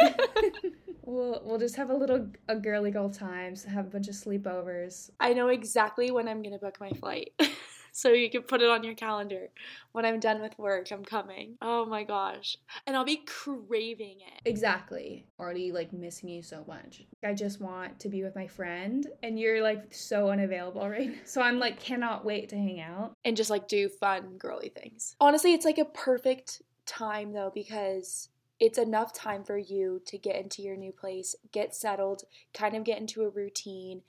We'll 1.05 1.41
we'll 1.43 1.59
just 1.59 1.75
have 1.75 1.89
a 1.89 1.95
little 1.95 2.29
a 2.47 2.55
girly 2.55 2.91
girl 2.91 3.09
times, 3.09 3.63
have 3.65 3.87
a 3.87 3.89
bunch 3.89 4.07
of 4.07 4.15
sleepovers. 4.15 5.09
I 5.19 5.33
know 5.33 5.49
exactly 5.49 6.11
when 6.11 6.27
I'm 6.27 6.41
gonna 6.41 6.59
book 6.59 6.79
my 6.79 6.91
flight. 6.91 7.33
so 7.93 8.09
you 8.09 8.29
can 8.29 8.41
put 8.41 8.61
it 8.61 8.69
on 8.69 8.83
your 8.83 8.95
calendar. 8.95 9.49
When 9.91 10.05
I'm 10.05 10.19
done 10.19 10.41
with 10.41 10.57
work, 10.57 10.91
I'm 10.91 11.05
coming. 11.05 11.57
Oh 11.61 11.85
my 11.85 12.03
gosh. 12.03 12.57
And 12.87 12.95
I'll 12.95 13.05
be 13.05 13.21
craving 13.25 14.17
it. 14.21 14.41
Exactly. 14.45 15.27
Already 15.39 15.71
like 15.71 15.93
missing 15.93 16.29
you 16.29 16.41
so 16.41 16.65
much. 16.67 17.03
I 17.23 17.33
just 17.33 17.61
want 17.61 17.99
to 17.99 18.09
be 18.09 18.23
with 18.23 18.35
my 18.35 18.47
friend 18.47 19.05
and 19.21 19.39
you're 19.39 19.61
like 19.61 19.93
so 19.93 20.29
unavailable 20.29 20.89
right 20.89 21.11
now. 21.11 21.19
So 21.25 21.41
I'm 21.41 21.59
like 21.59 21.79
cannot 21.79 22.25
wait 22.25 22.49
to 22.49 22.55
hang 22.55 22.81
out. 22.81 23.13
And 23.23 23.37
just 23.37 23.49
like 23.49 23.67
do 23.67 23.87
fun 23.89 24.37
girly 24.37 24.69
things. 24.69 25.15
Honestly, 25.19 25.53
it's 25.53 25.65
like 25.65 25.77
a 25.77 25.85
perfect 25.85 26.61
time 26.85 27.31
though 27.31 27.51
because 27.53 28.29
it's 28.63 28.77
enough 28.77 29.11
time 29.11 29.43
for 29.43 29.57
you 29.57 30.01
to 30.05 30.17
get 30.17 30.37
into 30.37 30.61
your 30.61 30.77
new 30.77 30.93
place, 30.93 31.35
get 31.51 31.75
settled, 31.75 32.23
kind 32.53 32.77
of 32.77 32.85
get 32.85 32.97
into 32.97 33.23
a 33.23 33.29
routine, 33.29 34.03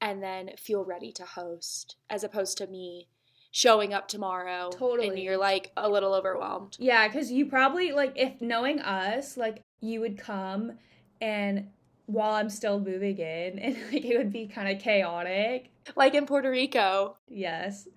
and 0.00 0.22
then 0.22 0.50
feel 0.56 0.84
ready 0.84 1.10
to 1.10 1.24
host 1.24 1.96
as 2.08 2.22
opposed 2.22 2.56
to 2.58 2.68
me 2.68 3.08
showing 3.50 3.92
up 3.92 4.06
tomorrow 4.06 4.70
Totally. 4.70 5.08
and 5.08 5.18
you're 5.18 5.36
like 5.36 5.72
a 5.76 5.88
little 5.88 6.14
overwhelmed 6.14 6.76
Yeah, 6.78 7.08
because 7.08 7.32
you 7.32 7.46
probably 7.46 7.90
like 7.90 8.12
if 8.14 8.40
knowing 8.40 8.78
us, 8.78 9.36
like 9.36 9.60
you 9.80 9.98
would 10.00 10.18
come 10.18 10.72
and 11.20 11.66
while 12.04 12.34
I'm 12.34 12.48
still 12.50 12.78
moving 12.78 13.18
in 13.18 13.58
and 13.58 13.76
like 13.92 14.04
it 14.04 14.16
would 14.18 14.32
be 14.32 14.46
kind 14.46 14.68
of 14.68 14.80
chaotic. 14.80 15.70
like 15.96 16.14
in 16.14 16.26
puerto 16.26 16.48
rico 16.50 17.16
Yes. 17.28 17.88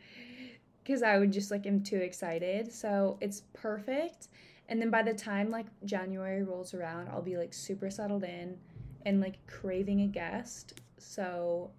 Cause 0.87 1.03
I 1.03 1.19
would 1.19 1.31
just 1.31 1.51
like 1.51 1.67
am 1.67 1.83
too 1.83 1.97
excited. 1.97 2.73
So 2.73 3.17
it's 3.21 3.43
perfect. 3.53 4.29
And 4.69 4.79
then 4.79 4.89
by 4.89 5.03
the 5.03 5.13
time 5.13 5.49
like 5.49 5.65
January 5.83 6.43
rolls 6.43 6.73
around, 6.73 7.09
I'll 7.09 7.21
be 7.21 7.37
like 7.37 7.53
super 7.53 7.89
settled 7.89 8.23
in 8.23 8.57
and 9.05 9.19
like 9.19 9.45
craving 9.47 10.01
a 10.01 10.07
guest. 10.07 10.79
So 10.99 11.71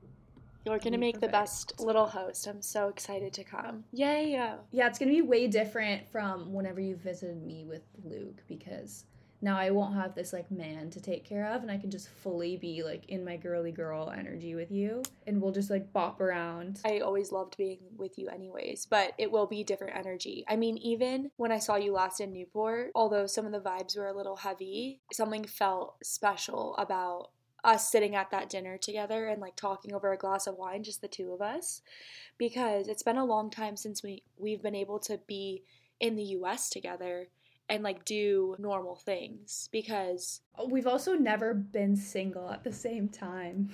you're 0.67 0.79
gonna 0.79 0.99
make 0.99 1.21
the 1.21 1.29
best 1.29 1.81
little 1.81 2.07
host. 2.07 2.47
I'm 2.47 2.61
so 2.61 2.89
excited 2.89 3.33
to 3.35 3.45
come. 3.45 3.85
Yay 3.93 4.33
yeah, 4.33 4.89
it's 4.89 4.99
gonna 4.99 5.13
be 5.13 5.23
way 5.23 5.47
different 5.47 6.07
from 6.11 6.53
whenever 6.53 6.81
you 6.81 6.97
visited 6.97 7.43
me 7.43 7.65
with 7.65 7.83
Luke 8.05 8.43
because 8.49 9.05
now 9.43 9.57
I 9.57 9.71
won't 9.71 9.95
have 9.95 10.15
this 10.15 10.33
like 10.33 10.51
man 10.51 10.91
to 10.91 11.01
take 11.01 11.25
care 11.25 11.47
of 11.47 11.63
and 11.63 11.71
I 11.71 11.79
can 11.79 11.91
just 11.91 12.09
fully 12.09 12.57
be 12.57 12.83
like 12.83 13.09
in 13.09 13.25
my 13.25 13.37
girly 13.37 13.73
girl 13.73 14.11
energy 14.11 14.55
with 14.55 14.71
you 14.71 15.03
and 15.27 15.41
we'll 15.41 15.53
just 15.53 15.71
like 15.71 15.93
bop 15.93 16.21
around. 16.21 16.81
I 16.85 17.01
always 17.01 17.33
loved 17.33 17.57
being 17.57 17.79
with 17.97 18.19
you 18.19 18.29
anyways, 18.29 18.87
but 18.87 19.13
it 19.19 19.31
will 19.31 19.47
be 19.47 19.65
different 19.65 19.97
energy. 19.97 20.45
I 20.49 20.57
mean, 20.57 20.77
even 20.79 21.31
when 21.37 21.53
I 21.53 21.59
saw 21.59 21.77
you 21.77 21.93
last 21.93 22.21
in 22.21 22.33
Newport, 22.33 22.91
although 22.95 23.27
some 23.27 23.47
of 23.47 23.53
the 23.53 23.61
vibes 23.61 23.97
were 23.97 24.09
a 24.09 24.17
little 24.17 24.37
heavy, 24.37 25.01
something 25.13 25.45
felt 25.45 25.97
special 26.03 26.77
about 26.77 27.31
us 27.63 27.91
sitting 27.91 28.15
at 28.15 28.31
that 28.31 28.49
dinner 28.49 28.79
together 28.79 29.27
and 29.27 29.41
like 29.41 29.57
talking 29.57 29.95
over 29.95 30.13
a 30.13 30.19
glass 30.19 30.47
of 30.47 30.57
wine, 30.57 30.83
just 30.83 31.03
the 31.03 31.09
two 31.09 31.33
of 31.33 31.43
us, 31.43 31.83
because 32.39 32.89
it's 32.89 33.03
been 33.03 33.19
a 33.19 33.25
long 33.25 33.51
time 33.51 33.77
since 33.77 34.03
we 34.03 34.23
we've 34.39 34.63
been 34.63 34.75
able 34.75 34.99
to 34.99 35.21
be 35.27 35.63
in 36.01 36.17
the 36.17 36.25
US 36.25 36.71
together 36.71 37.29
and 37.71 37.83
like 37.83 38.05
do 38.05 38.57
normal 38.59 38.97
things 38.97 39.69
because 39.73 40.43
We've 40.69 40.87
also 40.87 41.15
never 41.15 41.55
been 41.55 41.97
single 41.97 42.51
at 42.51 42.65
the 42.65 42.73
same 42.73 43.09
time. 43.09 43.71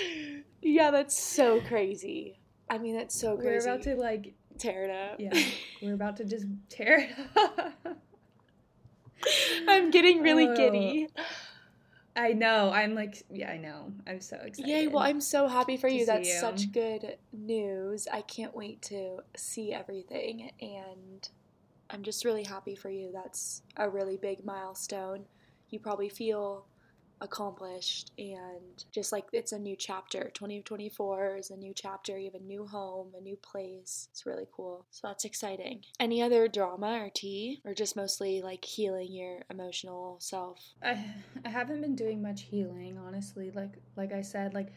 yeah, 0.62 0.90
that's 0.90 1.18
so 1.18 1.60
crazy. 1.62 2.38
I 2.68 2.76
mean, 2.76 2.96
that's 2.96 3.18
so 3.18 3.36
crazy. 3.36 3.66
We're 3.66 3.74
about 3.74 3.82
to 3.84 3.94
like 3.96 4.34
tear 4.58 4.84
it 4.84 4.90
up. 4.90 5.20
yeah, 5.20 5.32
we're 5.80 5.94
about 5.94 6.16
to 6.18 6.24
just 6.24 6.44
tear 6.68 6.98
it 7.08 7.10
up. 7.36 7.74
I'm 9.68 9.90
getting 9.90 10.22
really 10.22 10.46
Oh. 10.48 10.56
giddy. 10.56 11.08
I 12.14 12.32
know. 12.32 12.70
I'm 12.70 12.94
like 12.94 13.22
yeah, 13.30 13.50
I 13.50 13.58
know. 13.58 13.92
I'm 14.06 14.20
so 14.20 14.36
excited. 14.36 14.66
Yay, 14.68 14.88
well, 14.88 15.02
I'm 15.04 15.20
so 15.20 15.46
happy 15.46 15.76
for 15.76 15.88
you. 15.88 16.04
That's 16.04 16.28
you. 16.28 16.40
such 16.40 16.72
good 16.72 17.16
news. 17.32 18.08
I 18.12 18.22
can't 18.22 18.54
wait 18.54 18.82
to 18.82 19.20
see 19.36 19.72
everything. 19.72 20.50
And 20.60 21.28
I'm 21.90 22.02
just 22.02 22.24
really 22.24 22.44
happy 22.44 22.74
for 22.74 22.90
you. 22.90 23.10
That's 23.12 23.62
a 23.76 23.88
really 23.88 24.16
big 24.16 24.44
milestone. 24.44 25.24
You 25.70 25.80
probably 25.80 26.08
feel 26.08 26.66
accomplished 27.20 28.12
and 28.18 28.84
just 28.92 29.12
like 29.12 29.26
it's 29.32 29.52
a 29.52 29.58
new 29.58 29.76
chapter. 29.76 30.30
2024 30.34 31.36
is 31.36 31.50
a 31.50 31.56
new 31.56 31.72
chapter. 31.74 32.18
You 32.18 32.30
have 32.32 32.40
a 32.40 32.44
new 32.44 32.66
home, 32.66 33.12
a 33.18 33.20
new 33.20 33.36
place. 33.36 34.08
It's 34.12 34.26
really 34.26 34.46
cool. 34.52 34.86
So 34.90 35.08
that's 35.08 35.24
exciting. 35.24 35.84
Any 35.98 36.22
other 36.22 36.48
drama 36.48 37.00
or 37.04 37.10
tea? 37.12 37.60
Or 37.64 37.74
just 37.74 37.96
mostly 37.96 38.42
like 38.42 38.64
healing 38.64 39.12
your 39.12 39.40
emotional 39.50 40.18
self? 40.20 40.60
I 40.82 41.04
I 41.44 41.48
haven't 41.48 41.80
been 41.80 41.96
doing 41.96 42.22
much 42.22 42.42
healing, 42.42 42.98
honestly. 42.98 43.50
Like 43.50 43.78
like 43.96 44.12
I 44.12 44.22
said, 44.22 44.54
like 44.54 44.72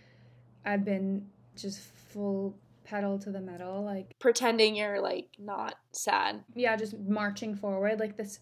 I've 0.65 0.85
been 0.85 1.27
just 1.55 1.81
full 1.81 2.55
pedal 2.83 3.19
to 3.19 3.31
the 3.31 3.41
metal, 3.41 3.83
like 3.83 4.15
Pretending 4.19 4.75
you're 4.75 5.01
like 5.01 5.29
not 5.39 5.75
sad. 5.91 6.43
yeah, 6.55 6.75
just 6.75 6.97
marching 6.99 7.55
forward. 7.55 7.99
Like 7.99 8.17
this 8.17 8.39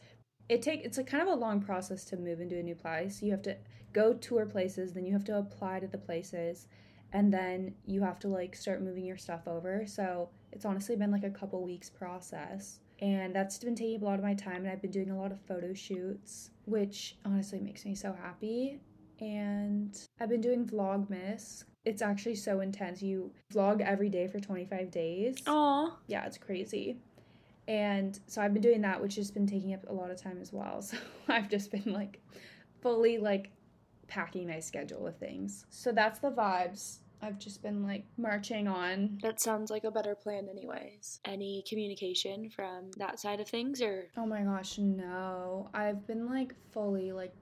it 0.47 0.61
take 0.61 0.83
it's 0.83 0.97
a 0.97 1.03
kind 1.03 1.21
of 1.21 1.29
a 1.29 1.35
long 1.35 1.61
process 1.61 2.03
to 2.05 2.17
move 2.17 2.41
into 2.41 2.57
a 2.57 2.63
new 2.63 2.75
place. 2.75 3.21
You 3.21 3.31
have 3.31 3.43
to 3.43 3.55
go 3.93 4.13
tour 4.13 4.45
places, 4.45 4.93
then 4.93 5.05
you 5.05 5.13
have 5.13 5.25
to 5.25 5.37
apply 5.37 5.79
to 5.79 5.87
the 5.87 5.97
places, 5.97 6.67
and 7.13 7.33
then 7.33 7.73
you 7.85 8.01
have 8.01 8.19
to 8.19 8.27
like 8.27 8.55
start 8.55 8.81
moving 8.81 9.05
your 9.05 9.17
stuff 9.17 9.47
over. 9.47 9.83
So 9.85 10.29
it's 10.51 10.65
honestly 10.65 10.95
been 10.95 11.11
like 11.11 11.23
a 11.23 11.29
couple 11.29 11.63
weeks 11.63 11.89
process. 11.89 12.79
And 13.01 13.33
that's 13.33 13.57
been 13.59 13.75
taking 13.75 14.01
a 14.01 14.05
lot 14.05 14.19
of 14.19 14.25
my 14.25 14.33
time 14.33 14.57
and 14.57 14.67
I've 14.69 14.81
been 14.81 14.91
doing 14.91 15.09
a 15.09 15.17
lot 15.17 15.31
of 15.31 15.39
photo 15.47 15.73
shoots, 15.73 16.49
which 16.65 17.15
honestly 17.23 17.59
makes 17.61 17.85
me 17.85 17.95
so 17.95 18.11
happy. 18.11 18.81
And 19.21 19.97
I've 20.19 20.29
been 20.29 20.41
doing 20.41 20.65
Vlogmas. 20.65 21.63
It's 21.85 22.01
actually 22.01 22.35
so 22.35 22.59
intense. 22.61 23.01
You 23.01 23.31
vlog 23.53 23.81
every 23.81 24.09
day 24.09 24.27
for 24.27 24.39
25 24.39 24.91
days 24.91 25.37
Aw. 25.47 25.97
yeah, 26.07 26.25
it's 26.25 26.37
crazy. 26.37 26.97
And 27.67 28.19
so 28.27 28.41
I've 28.41 28.53
been 28.53 28.61
doing 28.63 28.81
that, 28.81 29.01
which 29.01 29.15
has 29.15 29.29
been 29.29 29.45
taking 29.47 29.73
up 29.73 29.87
a 29.87 29.93
lot 29.93 30.09
of 30.11 30.21
time 30.21 30.39
as 30.41 30.51
well. 30.51 30.81
So 30.81 30.97
I've 31.27 31.49
just 31.49 31.71
been 31.71 31.93
like 31.93 32.19
fully 32.81 33.17
like 33.19 33.51
packing 34.07 34.47
my 34.47 34.59
schedule 34.59 35.03
with 35.03 35.19
things. 35.19 35.65
So 35.69 35.91
that's 35.91 36.19
the 36.19 36.31
vibes. 36.31 36.97
I've 37.21 37.37
just 37.37 37.61
been 37.61 37.83
like 37.83 38.05
marching 38.17 38.67
on. 38.67 39.19
That 39.21 39.39
sounds 39.41 39.69
like 39.69 39.83
a 39.83 39.91
better 39.91 40.15
plan, 40.15 40.47
anyways. 40.49 41.19
Any 41.25 41.63
communication 41.67 42.49
from 42.49 42.91
that 42.97 43.19
side 43.19 43.39
of 43.41 43.47
things, 43.49 43.81
or 43.81 44.05
Oh 44.17 44.25
my 44.25 44.41
gosh, 44.41 44.77
no. 44.79 45.69
I've 45.73 46.07
been 46.07 46.27
like 46.27 46.55
fully 46.71 47.11
like 47.11 47.33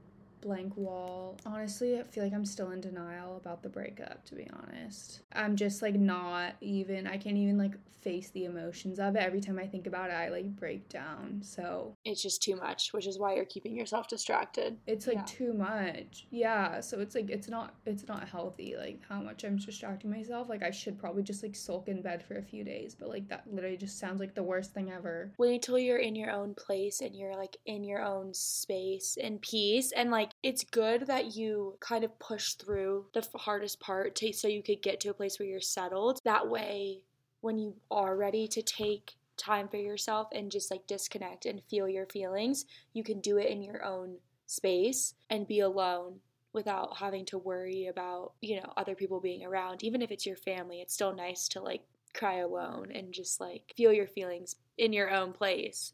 blank 0.41 0.75
wall. 0.77 1.37
Honestly, 1.45 1.99
I 1.99 2.03
feel 2.03 2.23
like 2.23 2.33
I'm 2.33 2.45
still 2.45 2.71
in 2.71 2.81
denial 2.81 3.37
about 3.37 3.63
the 3.63 3.69
breakup, 3.69 4.25
to 4.25 4.35
be 4.35 4.47
honest. 4.63 5.21
I'm 5.33 5.55
just 5.55 5.81
like 5.81 5.95
not 5.95 6.53
even, 6.61 7.07
I 7.07 7.17
can't 7.17 7.37
even 7.37 7.57
like 7.57 7.73
face 8.01 8.29
the 8.29 8.45
emotions 8.45 8.99
of 8.99 9.15
it. 9.15 9.19
Every 9.21 9.41
time 9.41 9.59
I 9.59 9.65
think 9.67 9.87
about 9.87 10.09
it, 10.09 10.13
I 10.13 10.29
like 10.29 10.55
break 10.55 10.87
down. 10.87 11.41
So 11.43 11.95
it's 12.05 12.21
just 12.21 12.41
too 12.41 12.55
much, 12.55 12.93
which 12.93 13.07
is 13.07 13.19
why 13.19 13.35
you're 13.35 13.45
keeping 13.45 13.75
yourself 13.75 14.07
distracted? 14.07 14.77
it's 14.85 15.07
like 15.07 15.17
Yeah. 15.17 15.23
too 15.25 15.53
much 15.53 16.25
yeah 16.29 16.79
so 16.79 16.99
it's 16.99 17.15
like 17.15 17.29
it's 17.29 17.47
not 17.49 17.73
it's 17.85 18.07
not 18.07 18.27
healthy 18.27 18.75
like 18.77 18.99
how 19.09 19.19
much 19.21 19.43
i'm 19.43 19.57
distracting 19.57 20.09
myself 20.09 20.47
like 20.49 20.63
i 20.63 20.71
should 20.71 20.97
probably 20.97 21.23
just 21.23 21.43
like 21.43 21.55
sulk 21.55 21.87
in 21.87 22.01
bed 22.01 22.23
for 22.23 22.35
a 22.35 22.41
few 22.43 22.63
days 22.63 22.95
but 22.95 23.09
like 23.09 23.27
that 23.29 23.43
literally 23.51 23.77
just 23.77 23.99
sounds 23.99 24.19
like 24.19 24.33
the 24.35 24.43
worst 24.43 24.73
thing 24.73 24.91
ever 24.91 25.31
Wait 25.37 25.61
till 25.61 25.77
you're 25.79 25.97
in 25.97 26.15
your 26.15 26.31
own 26.31 26.53
place 26.53 27.01
and 27.01 27.15
you're 27.15 27.35
like 27.35 27.57
in 27.65 27.83
your 27.83 28.01
own 28.01 28.33
space 28.33 29.17
and 29.21 29.41
peace. 29.41 29.91
And 29.95 30.11
like, 30.11 30.31
it's 30.47 30.63
good 30.63 31.07
that 31.07 31.35
you 31.35 31.75
kind 31.81 32.05
of 32.05 32.19
push 32.19 32.53
through 32.53 33.05
the 33.13 33.27
hardest 33.35 33.81
part 33.81 34.15
to, 34.15 34.31
so 34.31 34.47
you 34.47 34.63
could 34.63 34.81
get 34.81 35.01
to 35.01 35.09
a 35.09 35.13
place 35.13 35.37
where 35.37 35.49
you're 35.49 35.59
settled. 35.59 36.21
That 36.23 36.47
way, 36.47 37.01
when 37.41 37.59
you 37.59 37.75
are 37.91 38.15
ready 38.15 38.47
to 38.47 38.61
take 38.61 39.17
time 39.35 39.67
for 39.67 39.75
yourself 39.75 40.29
and 40.31 40.49
just 40.49 40.71
like 40.71 40.87
disconnect 40.87 41.45
and 41.45 41.61
feel 41.69 41.89
your 41.89 42.05
feelings, 42.05 42.65
you 42.93 43.03
can 43.03 43.19
do 43.19 43.37
it 43.37 43.49
in 43.49 43.61
your 43.61 43.83
own 43.83 44.15
space 44.45 45.15
and 45.29 45.45
be 45.45 45.59
alone 45.59 46.21
without 46.53 46.95
having 46.95 47.25
to 47.25 47.37
worry 47.37 47.87
about, 47.87 48.31
you 48.39 48.55
know, 48.55 48.71
other 48.77 48.95
people 48.95 49.19
being 49.19 49.43
around. 49.43 49.83
Even 49.83 50.01
if 50.01 50.11
it's 50.11 50.25
your 50.25 50.37
family, 50.37 50.79
it's 50.79 50.93
still 50.93 51.13
nice 51.13 51.49
to 51.49 51.59
like 51.59 51.81
cry 52.15 52.37
alone 52.37 52.89
and 52.95 53.13
just 53.13 53.41
like 53.41 53.73
feel 53.75 53.91
your 53.91 54.07
feelings 54.07 54.55
in 54.77 54.93
your 54.93 55.11
own 55.13 55.33
place. 55.33 55.91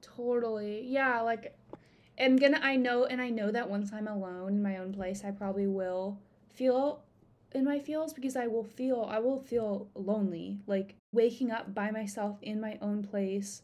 totally 0.00 0.82
yeah 0.86 1.20
like 1.20 1.54
i'm 2.20 2.36
gonna 2.36 2.60
i 2.62 2.76
know 2.76 3.04
and 3.04 3.20
i 3.20 3.28
know 3.28 3.50
that 3.50 3.68
once 3.68 3.92
i'm 3.92 4.08
alone 4.08 4.54
in 4.54 4.62
my 4.62 4.76
own 4.76 4.92
place 4.92 5.22
i 5.24 5.30
probably 5.30 5.66
will 5.66 6.18
feel 6.52 7.02
in 7.52 7.64
my 7.64 7.78
feels 7.78 8.12
because 8.12 8.36
i 8.36 8.46
will 8.46 8.64
feel 8.64 9.06
i 9.10 9.18
will 9.18 9.38
feel 9.38 9.88
lonely 9.94 10.58
like 10.66 10.94
waking 11.12 11.50
up 11.50 11.74
by 11.74 11.90
myself 11.90 12.38
in 12.42 12.60
my 12.60 12.78
own 12.80 13.02
place 13.02 13.62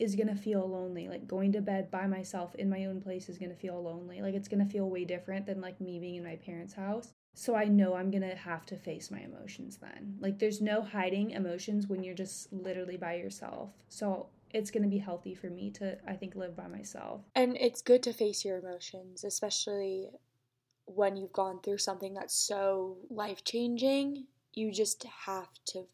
is 0.00 0.16
gonna 0.16 0.34
feel 0.34 0.66
lonely. 0.66 1.08
Like 1.08 1.28
going 1.28 1.52
to 1.52 1.60
bed 1.60 1.90
by 1.90 2.06
myself 2.06 2.54
in 2.54 2.70
my 2.70 2.86
own 2.86 3.00
place 3.00 3.28
is 3.28 3.38
gonna 3.38 3.54
feel 3.54 3.80
lonely. 3.80 4.22
Like 4.22 4.34
it's 4.34 4.48
gonna 4.48 4.66
feel 4.66 4.88
way 4.88 5.04
different 5.04 5.46
than 5.46 5.60
like 5.60 5.80
me 5.80 6.00
being 6.00 6.16
in 6.16 6.24
my 6.24 6.36
parents' 6.36 6.72
house. 6.72 7.12
So 7.34 7.54
I 7.54 7.66
know 7.66 7.94
I'm 7.94 8.10
gonna 8.10 8.34
have 8.34 8.64
to 8.66 8.76
face 8.76 9.10
my 9.10 9.20
emotions 9.20 9.76
then. 9.76 10.16
Like 10.18 10.38
there's 10.38 10.62
no 10.62 10.82
hiding 10.82 11.32
emotions 11.32 11.86
when 11.86 12.02
you're 12.02 12.14
just 12.14 12.50
literally 12.52 12.96
by 12.96 13.14
yourself. 13.16 13.70
So 13.88 14.30
it's 14.52 14.70
gonna 14.70 14.88
be 14.88 14.98
healthy 14.98 15.34
for 15.34 15.48
me 15.48 15.70
to 15.72 15.98
I 16.06 16.14
think 16.14 16.34
live 16.34 16.56
by 16.56 16.66
myself. 16.66 17.22
And 17.34 17.56
it's 17.58 17.82
good 17.82 18.02
to 18.04 18.12
face 18.12 18.44
your 18.44 18.58
emotions, 18.58 19.24
especially 19.24 20.10
when 20.86 21.16
you've 21.16 21.32
gone 21.32 21.60
through 21.62 21.78
something 21.78 22.14
that's 22.14 22.34
so 22.34 22.96
life 23.08 23.44
changing. 23.44 24.26
You 24.54 24.72
just 24.72 25.04
have 25.26 25.48
to 25.66 25.84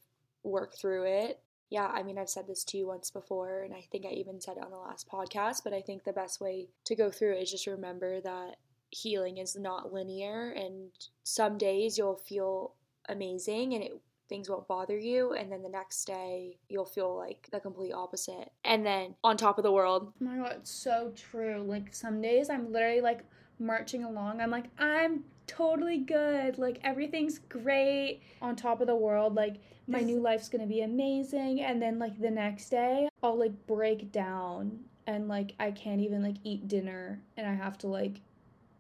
work 0.43 0.77
through 0.77 1.05
it 1.05 1.41
yeah, 1.69 1.87
I 1.87 2.03
mean, 2.03 2.17
I've 2.17 2.31
said 2.31 2.47
this 2.47 2.65
to 2.65 2.79
you 2.79 2.87
once 2.87 3.11
before, 3.11 3.63
and 3.63 3.75
I 3.75 3.85
think 3.91 4.07
I 4.07 4.11
even 4.11 4.41
said 4.41 4.57
it 4.57 4.63
on 4.63 4.71
the 4.71 4.77
last 4.77 5.09
podcast, 5.09 5.65
but 5.65 5.73
I 5.73 5.81
think 5.81 6.05
the 6.05 6.13
best 6.13 6.41
way 6.41 6.69
to 6.85 6.95
go 6.95 7.11
through 7.11 7.33
it 7.37 7.43
is 7.43 7.51
just 7.51 7.67
remember 7.67 8.21
that 8.21 8.57
healing 8.91 9.39
is 9.39 9.57
not 9.57 9.93
linear, 9.93 10.53
and 10.53 10.91
some 11.25 11.59
days 11.59 11.99
you'll 11.99 12.17
feel 12.17 12.75
amazing 13.09 13.73
and 13.73 13.85
it 13.85 13.93
things 14.29 14.49
won't 14.49 14.69
bother 14.69 14.99
you 14.99 15.33
and 15.33 15.51
then 15.51 15.63
the 15.63 15.69
next 15.69 16.05
day 16.05 16.59
you'll 16.69 16.85
feel 16.85 17.17
like 17.17 17.49
the 17.53 17.61
complete 17.61 17.93
opposite. 17.93 18.51
And 18.65 18.85
then 18.85 19.15
on 19.23 19.37
top 19.37 19.59
of 19.59 19.65
the 19.65 19.73
world. 19.73 20.13
Oh 20.21 20.25
my 20.25 20.37
god 20.37 20.57
it's 20.61 20.71
so 20.71 21.13
true. 21.15 21.63
Like 21.67 21.95
some 21.95 22.21
days 22.21 22.51
i'm 22.51 22.73
literally 22.73 23.01
like 23.01 23.21
marching 23.59 24.05
along. 24.05 24.41
I'm 24.41 24.51
like 24.51 24.67
i'm 24.79 25.25
totally 25.47 25.99
good. 25.99 26.59
Like 26.59 26.81
everything's 26.83 27.39
great. 27.39 28.23
On 28.43 28.57
top 28.57 28.81
of 28.81 28.87
the 28.87 28.97
world 28.97 29.35
like 29.35 29.57
my 29.89 30.01
new 30.01 30.21
life's 30.21 30.49
gonna 30.49 30.67
be 30.67 30.83
amazing. 30.83 31.63
And 31.63 31.81
then 31.81 31.99
like 31.99 32.21
the 32.21 32.31
next 32.31 32.71
day 32.71 33.09
i'll 33.23 33.39
like 33.39 33.67
break 33.67 34.13
down 34.13 34.81
and 35.07 35.29
like 35.29 35.55
i 35.61 35.71
can't 35.71 36.01
even 36.01 36.23
like 36.23 36.37
eat 36.45 36.69
dinner. 36.69 37.21
And 37.37 37.47
i 37.47 37.55
have 37.55 37.79
to 37.79 37.87
like 37.87 38.21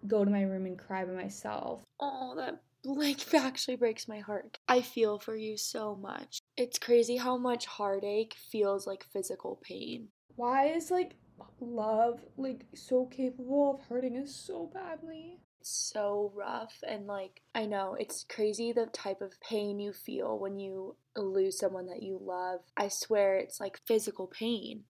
go 0.06 0.24
to 0.24 0.30
my 0.30 0.42
room 0.42 0.66
and 0.66 0.78
cry 0.78 1.04
by 1.04 1.12
myself. 1.12 1.82
Oh 2.00 2.34
that 2.36 2.60
like 2.86 3.34
actually 3.34 3.76
breaks 3.76 4.08
my 4.08 4.20
heart 4.20 4.58
i 4.68 4.80
feel 4.80 5.18
for 5.18 5.36
you 5.36 5.56
so 5.56 5.94
much 5.96 6.38
it's 6.56 6.78
crazy 6.78 7.16
how 7.16 7.36
much 7.36 7.66
heartache 7.66 8.34
feels 8.50 8.86
like 8.86 9.04
physical 9.12 9.58
pain 9.62 10.08
why 10.36 10.66
is 10.66 10.90
like 10.90 11.16
love 11.60 12.20
like 12.36 12.64
so 12.74 13.06
capable 13.06 13.74
of 13.74 13.86
hurting 13.88 14.16
us 14.16 14.34
so 14.34 14.70
badly 14.72 15.38
It's 15.60 15.90
so 15.92 16.32
rough 16.34 16.74
and 16.86 17.06
like 17.06 17.42
I 17.54 17.66
know 17.66 17.94
it's 17.98 18.24
crazy 18.28 18.72
the 18.72 18.86
type 18.86 19.20
of 19.20 19.40
pain 19.40 19.78
you 19.78 19.92
feel 19.92 20.38
when 20.38 20.58
you 20.58 20.96
lose 21.16 21.58
someone 21.58 21.86
that 21.86 22.02
you 22.02 22.18
love. 22.20 22.60
I 22.76 22.88
swear 22.88 23.36
it's 23.36 23.60
like 23.60 23.80
physical 23.86 24.26
pain. 24.26 24.84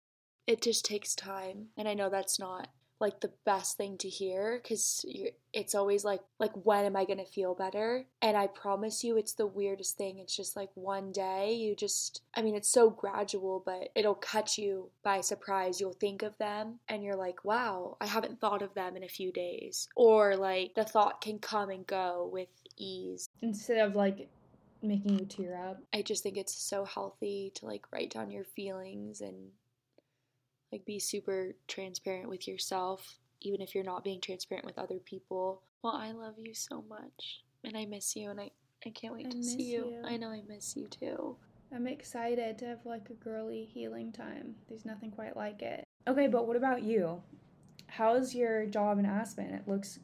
It 0.46 0.62
just 0.62 0.84
takes 0.84 1.14
time. 1.14 1.68
And 1.76 1.88
I 1.88 1.94
know 1.94 2.10
that's 2.10 2.38
not 2.38 2.68
like 3.00 3.20
the 3.20 3.32
best 3.44 3.76
thing 3.76 3.98
to 3.98 4.08
hear 4.08 4.60
because 4.62 5.04
it's 5.52 5.74
always 5.74 6.04
like 6.04 6.20
like 6.38 6.52
when 6.64 6.84
am 6.84 6.96
i 6.96 7.04
going 7.04 7.18
to 7.18 7.24
feel 7.24 7.54
better? 7.54 8.04
And 8.22 8.36
i 8.36 8.46
promise 8.46 9.04
you 9.04 9.16
it's 9.16 9.34
the 9.34 9.46
weirdest 9.46 9.96
thing. 9.96 10.18
It's 10.18 10.36
just 10.36 10.56
like 10.56 10.70
one 10.74 11.12
day 11.12 11.54
you 11.54 11.74
just 11.74 12.22
i 12.34 12.42
mean 12.42 12.54
it's 12.54 12.70
so 12.70 12.90
gradual 12.90 13.62
but 13.64 13.90
it'll 13.94 14.14
catch 14.14 14.58
you 14.58 14.90
by 15.02 15.20
surprise. 15.20 15.80
You'll 15.80 15.92
think 15.92 16.22
of 16.22 16.36
them 16.38 16.80
and 16.88 17.02
you're 17.02 17.16
like 17.16 17.44
wow 17.44 17.96
i 18.00 18.06
haven't 18.06 18.40
thought 18.40 18.62
of 18.62 18.74
them 18.74 18.96
in 18.96 19.04
a 19.04 19.08
few 19.08 19.32
days. 19.32 19.88
Or 19.96 20.36
like 20.36 20.74
the 20.74 20.84
thought 20.84 21.20
can 21.20 21.38
come 21.38 21.70
and 21.70 21.86
go 21.86 22.28
with 22.32 22.48
ease. 22.76 23.28
Instead 23.42 23.78
of 23.78 23.94
like 23.94 24.28
making 24.84 25.18
you 25.18 25.24
tear 25.24 25.56
up. 25.56 25.82
I 25.92 26.02
just 26.02 26.22
think 26.22 26.36
it's 26.36 26.54
so 26.54 26.84
healthy 26.84 27.52
to 27.56 27.66
like 27.66 27.86
write 27.90 28.10
down 28.10 28.30
your 28.30 28.44
feelings 28.44 29.20
and 29.20 29.50
like 30.74 30.84
be 30.84 30.98
super 30.98 31.54
transparent 31.68 32.28
with 32.28 32.48
yourself, 32.48 33.20
even 33.42 33.60
if 33.60 33.76
you're 33.76 33.84
not 33.84 34.02
being 34.02 34.20
transparent 34.20 34.66
with 34.66 34.76
other 34.76 34.98
people. 34.98 35.62
Well, 35.82 35.94
I 35.94 36.10
love 36.10 36.34
you 36.36 36.52
so 36.52 36.82
much 36.88 37.44
and 37.62 37.76
I 37.76 37.84
miss 37.84 38.16
you 38.16 38.30
and 38.30 38.40
I, 38.40 38.50
I 38.84 38.90
can't 38.90 39.14
wait 39.14 39.26
I 39.26 39.30
to 39.30 39.42
see 39.44 39.62
you. 39.62 39.84
you. 39.84 40.02
I 40.04 40.16
know 40.16 40.30
I 40.30 40.42
miss 40.48 40.74
you 40.74 40.88
too. 40.88 41.36
I'm 41.72 41.86
excited 41.86 42.58
to 42.58 42.66
have 42.66 42.84
like 42.84 43.08
a 43.10 43.14
girly 43.14 43.68
healing 43.72 44.10
time. 44.10 44.56
There's 44.68 44.84
nothing 44.84 45.12
quite 45.12 45.36
like 45.36 45.62
it. 45.62 45.84
Okay, 46.08 46.26
but 46.26 46.48
what 46.48 46.56
about 46.56 46.82
you? 46.82 47.22
How's 47.86 48.34
your 48.34 48.66
job 48.66 48.98
in 48.98 49.06
Aspen? 49.06 49.54
It 49.54 49.68
looks 49.68 50.00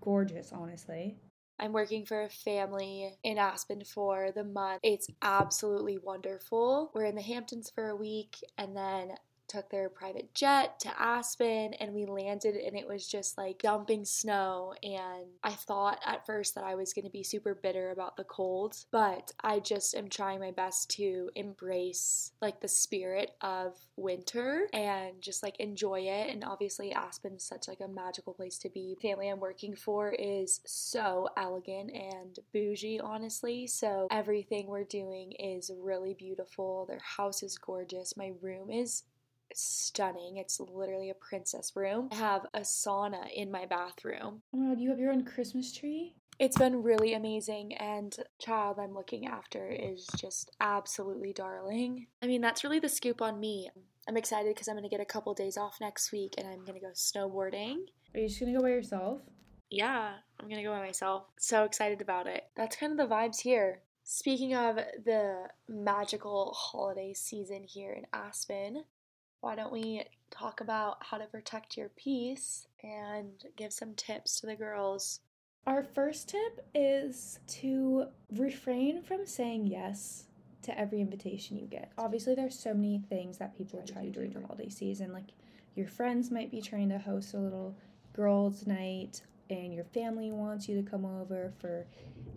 gorgeous, 0.00 0.52
honestly. 0.52 1.16
I'm 1.58 1.72
working 1.72 2.06
for 2.06 2.22
a 2.22 2.28
family 2.28 3.10
in 3.24 3.38
Aspen 3.38 3.82
for 3.84 4.30
the 4.32 4.44
month. 4.44 4.78
It's 4.84 5.08
absolutely 5.20 5.98
wonderful. 5.98 6.92
We're 6.94 7.06
in 7.06 7.16
the 7.16 7.22
Hamptons 7.22 7.72
for 7.74 7.88
a 7.88 7.96
week 7.96 8.36
and 8.56 8.76
then 8.76 9.12
took 9.52 9.68
their 9.68 9.90
private 9.90 10.32
jet 10.34 10.80
to 10.80 10.90
Aspen 11.00 11.74
and 11.74 11.92
we 11.92 12.06
landed 12.06 12.56
and 12.56 12.74
it 12.76 12.88
was 12.88 13.06
just 13.06 13.36
like 13.36 13.60
dumping 13.60 14.04
snow 14.04 14.74
and 14.82 15.26
I 15.44 15.50
thought 15.50 15.98
at 16.06 16.24
first 16.24 16.54
that 16.54 16.64
I 16.64 16.74
was 16.74 16.94
going 16.94 17.04
to 17.04 17.10
be 17.10 17.22
super 17.22 17.54
bitter 17.54 17.90
about 17.90 18.16
the 18.16 18.24
cold, 18.24 18.76
but 18.90 19.32
I 19.42 19.60
just 19.60 19.94
am 19.94 20.08
trying 20.08 20.40
my 20.40 20.52
best 20.52 20.90
to 20.92 21.28
embrace 21.34 22.32
like 22.40 22.60
the 22.60 22.68
spirit 22.68 23.32
of 23.42 23.76
winter 23.96 24.68
and 24.72 25.20
just 25.20 25.42
like 25.42 25.60
enjoy 25.60 26.00
it 26.00 26.30
and 26.30 26.44
obviously 26.44 26.92
Aspen's 26.92 27.44
such 27.44 27.68
like 27.68 27.80
a 27.80 27.88
magical 27.88 28.32
place 28.32 28.56
to 28.58 28.70
be. 28.70 28.96
Family 29.02 29.28
I'm 29.28 29.40
working 29.40 29.76
for 29.76 30.12
is 30.12 30.60
so 30.64 31.28
elegant 31.36 31.90
and 31.92 32.38
bougie 32.54 33.00
honestly, 33.00 33.66
so 33.66 34.08
everything 34.10 34.66
we're 34.66 34.84
doing 34.84 35.32
is 35.32 35.70
really 35.78 36.14
beautiful. 36.14 36.86
Their 36.86 37.02
house 37.16 37.42
is 37.42 37.58
gorgeous. 37.58 38.16
My 38.16 38.32
room 38.40 38.70
is 38.70 39.02
stunning. 39.54 40.36
It's 40.36 40.60
literally 40.60 41.10
a 41.10 41.14
princess 41.14 41.72
room. 41.74 42.08
I 42.12 42.16
have 42.16 42.46
a 42.54 42.60
sauna 42.60 43.32
in 43.32 43.50
my 43.50 43.66
bathroom. 43.66 44.42
Oh 44.54 44.58
my 44.58 44.68
god, 44.70 44.80
you 44.80 44.90
have 44.90 44.98
your 44.98 45.12
own 45.12 45.24
Christmas 45.24 45.72
tree? 45.72 46.14
It's 46.38 46.58
been 46.58 46.82
really 46.82 47.14
amazing, 47.14 47.74
and 47.74 48.16
child 48.40 48.78
I'm 48.80 48.94
looking 48.94 49.26
after 49.26 49.68
is 49.68 50.06
just 50.16 50.50
absolutely 50.60 51.32
darling. 51.32 52.06
I 52.22 52.26
mean, 52.26 52.40
that's 52.40 52.64
really 52.64 52.80
the 52.80 52.88
scoop 52.88 53.22
on 53.22 53.38
me. 53.38 53.70
I'm 54.08 54.16
excited 54.16 54.54
because 54.54 54.66
I'm 54.66 54.74
going 54.74 54.88
to 54.88 54.90
get 54.90 55.00
a 55.00 55.04
couple 55.04 55.32
days 55.34 55.56
off 55.56 55.76
next 55.80 56.10
week 56.10 56.34
and 56.36 56.46
I'm 56.48 56.64
going 56.64 56.74
to 56.74 56.80
go 56.80 56.92
snowboarding. 56.94 57.76
Are 58.14 58.20
you 58.20 58.28
just 58.28 58.40
going 58.40 58.52
to 58.52 58.58
go 58.58 58.64
by 58.64 58.70
yourself? 58.70 59.20
Yeah, 59.70 60.14
I'm 60.40 60.48
going 60.48 60.60
to 60.60 60.64
go 60.68 60.74
by 60.74 60.84
myself. 60.84 61.26
So 61.38 61.64
excited 61.64 62.00
about 62.00 62.26
it. 62.26 62.44
That's 62.56 62.76
kind 62.76 62.92
of 62.92 62.98
the 62.98 63.14
vibes 63.14 63.40
here. 63.40 63.82
Speaking 64.04 64.54
of 64.54 64.76
the 65.04 65.44
magical 65.68 66.52
holiday 66.56 67.14
season 67.14 67.62
here 67.62 67.92
in 67.92 68.04
Aspen, 68.12 68.84
why 69.42 69.56
don't 69.56 69.72
we 69.72 70.04
talk 70.30 70.60
about 70.60 70.96
how 71.00 71.18
to 71.18 71.26
protect 71.26 71.76
your 71.76 71.90
peace 71.90 72.68
and 72.82 73.44
give 73.56 73.72
some 73.72 73.92
tips 73.94 74.40
to 74.40 74.46
the 74.46 74.54
girls? 74.54 75.20
Our 75.66 75.82
first 75.82 76.28
tip 76.28 76.64
is 76.74 77.40
to 77.48 78.06
refrain 78.36 79.02
from 79.02 79.26
saying 79.26 79.66
yes 79.66 80.24
to 80.62 80.78
every 80.78 81.00
invitation 81.00 81.58
you 81.58 81.66
get. 81.66 81.90
Obviously, 81.98 82.34
there's 82.36 82.58
so 82.58 82.72
many 82.72 83.02
things 83.08 83.38
that 83.38 83.56
people 83.56 83.82
try 83.84 84.02
to 84.02 84.08
do 84.08 84.12
during 84.12 84.30
the 84.30 84.46
holiday 84.46 84.68
season. 84.68 85.12
Like 85.12 85.30
your 85.74 85.88
friends 85.88 86.30
might 86.30 86.50
be 86.50 86.62
trying 86.62 86.88
to 86.90 86.98
host 86.98 87.34
a 87.34 87.38
little 87.38 87.76
girls' 88.12 88.66
night, 88.66 89.22
and 89.60 89.72
your 89.72 89.84
family 89.84 90.30
wants 90.30 90.68
you 90.68 90.82
to 90.82 90.90
come 90.90 91.04
over 91.04 91.52
for 91.58 91.86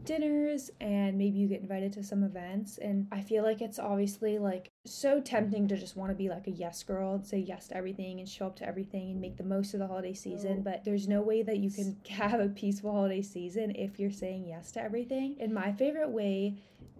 dinners 0.05 0.69
and 0.79 1.17
maybe 1.17 1.37
you 1.37 1.47
get 1.47 1.61
invited 1.61 1.91
to 1.93 2.03
some 2.03 2.23
events. 2.23 2.77
And 2.77 3.07
I 3.11 3.21
feel 3.21 3.43
like 3.43 3.61
it's 3.61 3.79
obviously 3.79 4.37
like 4.37 4.69
so 4.85 5.19
tempting 5.19 5.67
to 5.67 5.77
just 5.77 5.97
want 5.97 6.11
to 6.11 6.15
be 6.15 6.29
like 6.29 6.47
a 6.47 6.51
yes 6.51 6.83
girl 6.83 7.15
and 7.15 7.25
say 7.25 7.39
yes 7.39 7.67
to 7.69 7.77
everything 7.77 8.19
and 8.19 8.29
show 8.29 8.45
up 8.45 8.55
to 8.57 8.67
everything 8.67 9.11
and 9.11 9.19
make 9.19 9.37
the 9.37 9.43
most 9.43 9.73
of 9.73 9.79
the 9.79 9.87
holiday 9.87 10.13
season, 10.13 10.57
oh. 10.59 10.61
but 10.61 10.85
there's 10.85 11.07
no 11.07 11.21
way 11.21 11.41
that 11.41 11.57
you 11.57 11.71
can 11.71 11.97
have 12.09 12.39
a 12.39 12.47
peaceful 12.47 12.91
holiday 12.91 13.21
season 13.21 13.75
if 13.75 13.99
you're 13.99 14.11
saying 14.11 14.45
yes 14.45 14.71
to 14.73 14.81
everything. 14.81 15.35
And 15.39 15.53
my 15.53 15.71
favorite 15.73 16.09
way 16.09 16.55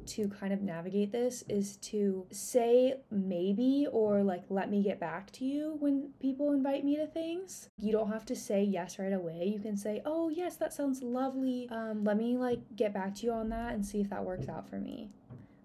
to 0.07 0.27
kind 0.27 0.53
of 0.53 0.61
navigate 0.61 1.11
this 1.11 1.43
is 1.49 1.77
to 1.77 2.25
say 2.31 2.95
maybe 3.11 3.87
or 3.91 4.23
like 4.23 4.43
let 4.49 4.69
me 4.69 4.83
get 4.83 4.99
back 4.99 5.31
to 5.31 5.45
you 5.45 5.77
when 5.79 6.11
people 6.19 6.53
invite 6.53 6.83
me 6.83 6.95
to 6.97 7.07
things. 7.07 7.69
You 7.77 7.91
don't 7.91 8.11
have 8.11 8.25
to 8.25 8.35
say 8.35 8.63
yes 8.63 8.99
right 8.99 9.13
away. 9.13 9.45
You 9.45 9.59
can 9.59 9.77
say, 9.77 10.01
"Oh, 10.05 10.29
yes, 10.29 10.55
that 10.57 10.73
sounds 10.73 11.01
lovely. 11.01 11.67
Um 11.71 12.03
let 12.03 12.17
me 12.17 12.37
like 12.37 12.59
get 12.75 12.93
back 12.93 13.15
to 13.15 13.25
you 13.25 13.31
on 13.31 13.49
that 13.49 13.73
and 13.73 13.85
see 13.85 14.01
if 14.01 14.09
that 14.09 14.23
works 14.23 14.49
out 14.49 14.69
for 14.69 14.79
me." 14.79 15.09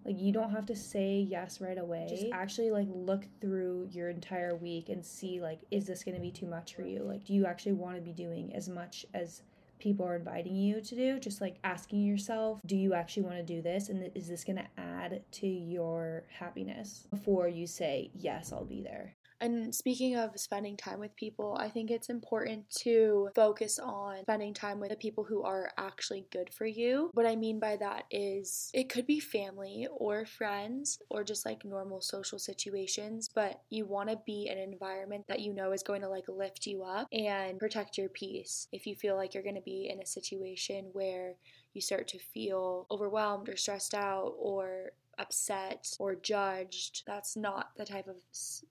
Like 0.05 0.19
you 0.19 0.33
don't 0.33 0.51
have 0.51 0.67
to 0.67 0.77
say 0.77 1.19
yes 1.21 1.61
right 1.61 1.79
away. 1.79 2.07
Just 2.09 2.27
actually 2.33 2.71
like 2.71 2.89
look 2.91 3.27
through 3.41 3.89
your 3.91 4.09
entire 4.09 4.57
week 4.57 4.89
and 4.89 5.05
see 5.05 5.41
like 5.41 5.61
is 5.71 5.87
this 5.87 6.05
going 6.05 6.15
to 6.15 6.21
be 6.21 6.31
too 6.31 6.47
much 6.47 6.75
for 6.75 6.83
you? 6.83 7.03
Like 7.03 7.25
do 7.25 7.35
you 7.35 7.47
actually 7.47 7.73
want 7.73 7.97
to 7.97 8.03
be 8.03 8.13
doing 8.13 8.55
as 8.55 8.69
much 8.69 9.05
as 9.13 9.43
people 9.81 10.07
are 10.07 10.17
inviting 10.17 10.55
you 10.55 10.81
to 10.81 10.95
do, 10.95 11.19
just 11.19 11.41
like 11.41 11.57
asking 11.65 12.03
yourself, 12.03 12.61
do 12.67 12.77
you 12.77 12.95
actually 12.95 13.25
want 13.25 13.37
to 13.37 13.43
do 13.43 13.63
this? 13.63 13.89
And 13.89 14.11
is 14.15 14.29
this 14.29 14.45
going 14.45 14.57
to 14.57 14.69
add 14.79 15.23
to 15.33 15.47
your 15.47 16.25
happiness 16.29 17.07
before 17.11 17.49
you 17.49 17.67
say, 17.67 18.11
yes, 18.15 18.53
I'll 18.53 18.65
be 18.65 18.83
there? 18.83 19.17
And 19.41 19.75
speaking 19.75 20.17
of 20.17 20.39
spending 20.39 20.77
time 20.77 21.01
with 21.01 21.17
people, 21.17 21.57
I 21.59 21.69
think 21.69 21.91
it's 21.91 22.09
important 22.09 22.69
to 22.81 23.31
focus 23.35 23.79
on 23.79 24.23
spending 24.23 24.55
time 24.55 24.81
with 24.81 24.91
the 24.91 24.97
people 24.97 25.25
who 25.25 25.43
are 25.43 25.73
actually 25.79 26.27
good 26.31 26.53
for 26.53 26.67
you. 26.67 27.11
What 27.15 27.27
I 27.27 27.37
mean 27.37 27.59
by 27.59 27.77
that 27.77 28.05
is 28.11 28.71
it 28.75 28.89
could 28.89 29.07
be 29.07 29.21
family 29.21 29.87
or 29.91 30.27
friends 30.27 30.99
or 31.09 31.25
just 31.25 31.47
like 31.47 31.65
normal 31.65 32.01
social 32.01 32.39
situations, 32.39 33.31
but 33.35 33.63
you 33.71 33.87
want 33.87 34.11
to 34.11 34.19
be 34.27 34.49
in 34.51 34.59
an 34.59 34.73
environment 34.73 35.25
that 35.29 35.41
you 35.41 35.55
know 35.55 35.73
is 35.73 35.83
going 35.83 36.03
to 36.03 36.09
like 36.09 36.29
lift 36.29 36.67
you 36.67 36.83
up 36.83 37.09
and 37.13 37.59
protect 37.59 37.97
your 37.97 38.09
peace. 38.09 38.69
If 38.73 38.87
you 38.87 38.95
feel 38.95 39.17
like 39.17 39.35
you're 39.35 39.43
going 39.43 39.55
to 39.55 39.63
be 39.63 39.89
in 39.91 40.01
a 40.01 40.07
situation 40.07 40.91
where 40.93 41.35
you 41.73 41.81
start 41.81 42.09
to 42.09 42.19
feel 42.19 42.87
overwhelmed 42.91 43.49
or 43.49 43.57
stressed 43.57 43.95
out 43.95 44.35
or 44.39 44.93
upset 45.21 45.95
or 45.99 46.15
judged. 46.15 47.03
That's 47.07 47.37
not 47.37 47.71
the 47.77 47.85
type 47.85 48.09
of 48.09 48.17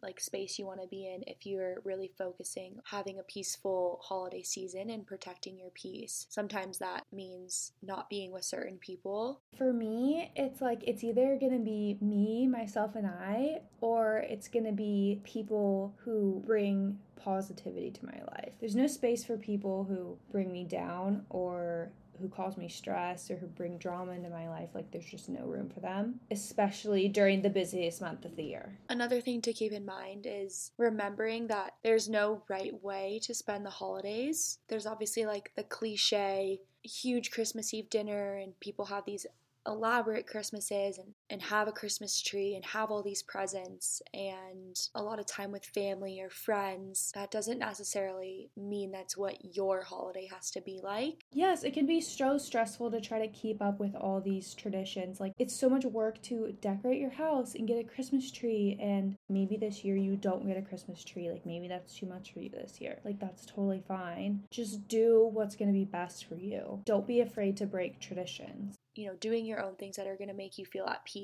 like 0.01 0.19
space 0.19 0.57
you 0.57 0.65
want 0.65 0.81
to 0.81 0.88
be 0.88 1.07
in 1.07 1.23
if 1.27 1.45
you're 1.45 1.81
really 1.83 2.12
focusing 2.17 2.79
having 2.85 3.19
a 3.19 3.23
peaceful 3.23 3.99
holiday 4.01 4.43
season 4.43 4.89
and 4.89 5.05
protecting 5.05 5.57
your 5.57 5.69
peace. 5.69 6.25
Sometimes 6.29 6.79
that 6.79 7.03
means 7.12 7.73
not 7.81 8.09
being 8.09 8.31
with 8.31 8.43
certain 8.43 8.77
people. 8.77 9.41
For 9.57 9.71
me, 9.73 10.31
it's 10.35 10.62
like 10.62 10.83
it's 10.85 11.03
either 11.03 11.38
going 11.39 11.53
to 11.53 11.63
be 11.63 11.97
me, 12.01 12.47
myself 12.47 12.95
and 12.95 13.07
I 13.07 13.62
or 13.81 14.17
it's 14.17 14.47
going 14.47 14.65
to 14.65 14.71
be 14.71 15.21
people 15.23 15.93
who 16.03 16.43
bring 16.45 16.99
positivity 17.15 17.91
to 17.91 18.05
my 18.05 18.19
life. 18.31 18.53
There's 18.59 18.75
no 18.75 18.88
space 18.88 19.23
for 19.23 19.38
people 19.38 19.83
who 19.83 20.17
bring 20.31 20.51
me 20.51 20.63
down 20.63 21.25
or 21.29 21.91
who 22.19 22.29
cause 22.29 22.58
me 22.58 22.69
stress 22.69 23.29
or 23.32 23.36
who 23.36 23.47
bring 23.47 23.77
drama 23.77 24.12
into 24.13 24.29
my 24.29 24.49
life, 24.49 24.69
like 24.73 24.91
there's 24.91 25.05
just 25.05 25.29
no 25.29 25.45
room 25.45 25.69
for 25.69 25.79
them, 25.79 26.19
especially 26.32 27.08
during 27.08 27.41
the 27.41 27.49
busiest 27.49 28.01
month 28.01 28.25
of 28.25 28.36
the 28.36 28.43
year. 28.43 28.77
Another 28.89 29.21
thing 29.21 29.41
to 29.41 29.53
keep 29.53 29.71
in 29.71 29.86
mind 29.86 30.25
is 30.29 30.71
remembering 30.77 31.47
that 31.47 31.73
there's 31.84 32.10
no 32.10 32.43
right 32.49 32.73
way 32.84 33.19
to 33.23 33.34
spend 33.34 33.65
the 33.65 33.69
holidays. 33.69 34.60
There's 34.67 34.86
obviously 34.86 35.25
like 35.25 35.51
the 35.55 35.63
cliche 35.63 36.60
huge 36.84 37.32
Christmas 37.32 37.73
Eve 37.73 37.89
dinner, 37.89 38.36
and 38.36 38.60
people 38.60 38.86
have 38.86 39.05
these 39.05 39.25
elaborate 39.67 40.27
Christmases 40.27 40.97
and, 40.97 41.13
and 41.30 41.42
have 41.42 41.68
a 41.68 41.72
Christmas 41.72 42.22
tree 42.22 42.56
and 42.56 42.65
have 42.65 42.92
all 42.92 43.04
these 43.04 43.24
presents 43.24 44.02
and 44.13 44.80
a 44.96 45.04
lot 45.04 45.20
of 45.20 45.26
time 45.26 45.52
with 45.52 45.65
family 45.65 46.20
or 46.22 46.30
friends, 46.30 47.12
that 47.15 47.32
doesn't 47.32 47.60
necessarily 47.60 48.50
mean 48.58 48.92
that's 48.92 49.18
what 49.18 49.56
your 49.56 49.84
holiday 49.84 50.28
has 50.34 50.52
to 50.52 50.62
be 50.62 50.80
like. 50.84 51.24
Yes, 51.32 51.63
it 51.63 51.74
can 51.74 51.86
be 51.86 52.02
so 52.02 52.38
stressful 52.38 52.92
to 52.92 53.02
try 53.02 53.20
to 53.20 53.28
keep 53.28 53.62
up 53.62 53.80
with 53.80 53.96
all 53.96 54.22
these 54.22 54.54
traditions. 54.54 55.20
Like, 55.20 55.34
it's 55.38 55.56
so 55.56 55.70
much 55.70 55.86
work 55.86 56.22
to 56.24 56.56
decorate 56.62 57.00
your 57.00 57.12
house 57.12 57.56
and 57.56 57.68
get 57.68 57.80
a 57.80 57.84
Christmas 57.84 58.32
tree, 58.32 58.78
and 58.80 59.15
maybe 59.30 59.58
this 59.58 59.84
year 59.84 59.96
you 59.96 60.15
don't 60.15 60.48
get 60.48 60.58
a 60.58 60.62
Christmas 60.62 61.04
tree. 61.04 61.30
Like, 61.30 61.46
maybe 61.46 61.68
that's 61.68 61.96
too 61.96 62.06
much 62.06 62.34
for 62.34 62.42
you 62.42 62.50
this 62.50 62.82
year. 62.82 63.00
Like, 63.06 63.20
that's 63.20 63.46
totally 63.46 63.84
fine. 63.88 64.44
Just 64.52 64.88
do 64.88 65.30
what's 65.32 65.56
going 65.56 65.70
to 65.70 65.78
be 65.78 65.86
best 65.86 66.26
for 66.26 66.36
you. 66.36 66.82
Don't 66.86 67.08
be 67.08 67.22
afraid 67.22 67.58
to 67.58 67.65
break 67.65 68.00
traditions 68.00 68.76
you 69.00 69.08
know, 69.08 69.15
doing 69.15 69.46
your 69.46 69.62
own 69.62 69.76
things 69.76 69.96
that 69.96 70.08
are 70.08 70.18
going 70.18 70.30
to 70.30 70.34
make 70.34 70.58
you 70.58 70.65
feel 70.65 70.86
at 70.86 71.06
peace. 71.06 71.18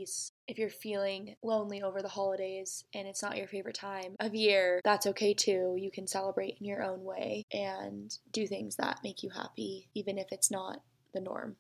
If 0.48 0.58
you're 0.58 0.70
feeling 0.70 1.36
lonely 1.44 1.82
over 1.82 2.02
the 2.02 2.10
holidays 2.10 2.84
and 2.94 3.08
it's 3.08 3.24
not 3.24 3.38
your 3.38 3.48
favorite 3.48 3.76
time 3.76 4.16
of 4.20 4.36
year, 4.36 4.82
that's 4.84 5.08
okay 5.08 5.34
too. 5.34 5.76
You 5.78 5.92
can 5.92 6.08
celebrate 6.08 6.58
in 6.60 6.66
your 6.66 6.84
own 6.84 7.04
way 7.04 7.44
and 7.52 8.16
do 8.32 8.48
things 8.48 8.76
that 8.76 9.00
make 9.04 9.24
you 9.24 9.30
happy, 9.30 9.90
even 9.94 10.18
if 10.18 10.28
it's 10.32 10.52
not 10.52 10.82
the 11.14 11.22
norm. 11.22 11.56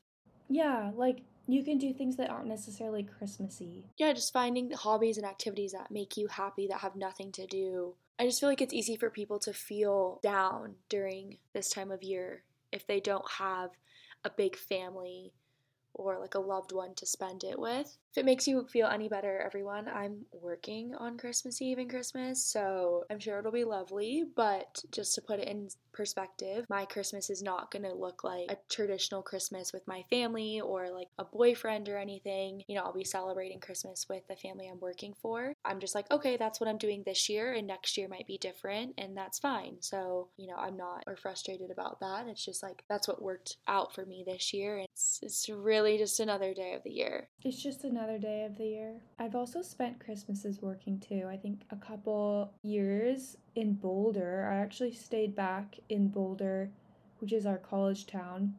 Yeah, 0.50 0.91
like 0.95 1.21
you 1.48 1.63
can 1.63 1.78
do 1.78 1.93
things 1.93 2.15
that 2.17 2.30
aren't 2.30 2.48
necessarily 2.48 3.04
Christmassy. 3.04 3.86
Yeah, 3.98 4.13
just 4.13 4.34
finding 4.34 4.71
hobbies 4.71 5.17
and 5.17 5.26
activities 5.26 5.71
that 5.71 5.91
make 5.91 6.17
you 6.17 6.28
happy 6.28 6.67
that 6.67 6.80
have 6.80 6.95
nothing 6.95 7.32
to 7.34 7.45
do. 7.48 7.95
I 8.17 8.26
just 8.26 8.39
feel 8.39 8.50
like 8.50 8.62
it's 8.62 8.74
easy 8.74 8.95
for 8.95 9.10
people 9.10 9.39
to 9.39 9.54
feel 9.54 10.19
down 10.24 10.76
during 10.89 11.38
this 11.54 11.69
time 11.69 11.91
of 11.91 12.04
year 12.04 12.43
if 12.71 12.88
they 12.88 13.00
don't 13.00 13.30
have 13.38 13.71
a 14.24 14.30
big 14.30 14.56
family 14.56 15.34
or 15.93 16.19
like 16.19 16.36
a 16.36 16.39
loved 16.39 16.71
one 16.71 16.95
to 16.95 17.06
spend 17.06 17.43
it 17.43 17.60
with. 17.60 17.98
If 18.15 18.19
it 18.19 18.25
makes 18.25 18.47
you 18.47 18.65
feel 18.71 18.88
any 18.88 19.10
better, 19.10 19.41
everyone, 19.41 19.89
I'm 19.89 20.21
working 20.32 20.95
on 20.95 21.17
Christmas 21.17 21.62
Eve 21.62 21.80
and 21.80 21.89
Christmas, 21.89 22.45
so 22.45 23.04
I'm 23.12 23.19
sure 23.19 23.39
it'll 23.39 23.51
be 23.51 23.65
lovely. 23.65 24.23
But 24.38 24.82
just 24.89 25.15
to 25.15 25.21
put 25.21 25.41
it 25.41 25.49
in 25.49 25.67
perspective, 25.91 26.65
my 26.69 26.86
Christmas 26.86 27.30
is 27.30 27.43
not 27.43 27.71
gonna 27.71 27.93
look 27.93 28.23
like 28.23 28.49
a 28.49 28.58
traditional 28.69 29.21
Christmas 29.21 29.73
with 29.73 29.86
my 29.86 30.04
family 30.10 30.62
or 30.62 30.89
like 30.89 31.10
a 31.19 31.25
boyfriend 31.25 31.89
or 31.89 31.97
anything. 31.97 32.63
You 32.69 32.75
know, 32.75 32.84
I'll 32.84 32.93
be 32.93 33.04
celebrating 33.04 33.60
Christmas 33.60 34.06
with 34.08 34.25
the 34.30 34.38
family 34.38 34.69
I'm 34.69 34.80
working 34.80 35.13
for. 35.21 35.54
I'm 35.65 35.82
just 35.82 35.93
like, 35.93 36.10
okay, 36.10 36.38
that's 36.38 36.62
what 36.62 36.69
I'm 36.69 36.78
doing 36.78 37.04
this 37.06 37.28
year, 37.28 37.51
and 37.51 37.67
next 37.67 37.97
year 37.97 38.08
might 38.08 38.28
be 38.28 38.38
different, 38.38 38.93
and 38.97 39.17
that's 39.17 39.39
fine. 39.39 39.75
So, 39.82 40.30
you 40.38 40.47
know, 40.47 40.56
I'm 40.58 40.78
not 40.78 41.04
or 41.06 41.17
frustrated 41.17 41.69
about 41.69 41.99
that. 41.99 42.28
It's 42.30 42.45
just 42.45 42.63
like 42.63 42.86
that's 42.88 43.10
what 43.10 43.21
worked 43.21 43.58
out 43.67 43.93
for 43.93 44.06
me 44.06 44.23
this 44.25 44.54
year. 44.54 44.78
It's, 44.78 45.19
it's 45.21 45.49
really 45.49 45.97
just 45.97 46.21
another 46.21 46.54
day 46.54 46.75
of 46.75 46.84
the 46.84 46.91
year. 46.91 47.28
It's 47.43 47.62
just 47.62 47.84
another 47.84 48.05
day 48.20 48.46
of 48.46 48.58
the 48.58 48.65
year. 48.65 48.94
I've 49.20 49.36
also 49.36 49.62
spent 49.62 50.00
Christmases 50.00 50.62
working 50.62 51.00
too. 51.00 51.28
I 51.30 51.38
think 51.38 51.62
a 51.72 51.76
couple 51.76 52.54
years 52.63 53.38
in 53.56 53.74
Boulder. 53.74 54.48
I 54.52 54.56
actually 54.56 54.94
stayed 54.94 55.36
back 55.36 55.78
in 55.89 56.08
Boulder, 56.08 56.70
which 57.20 57.34
is 57.34 57.46
our 57.46 57.58
college 57.58 58.08
town, 58.08 58.56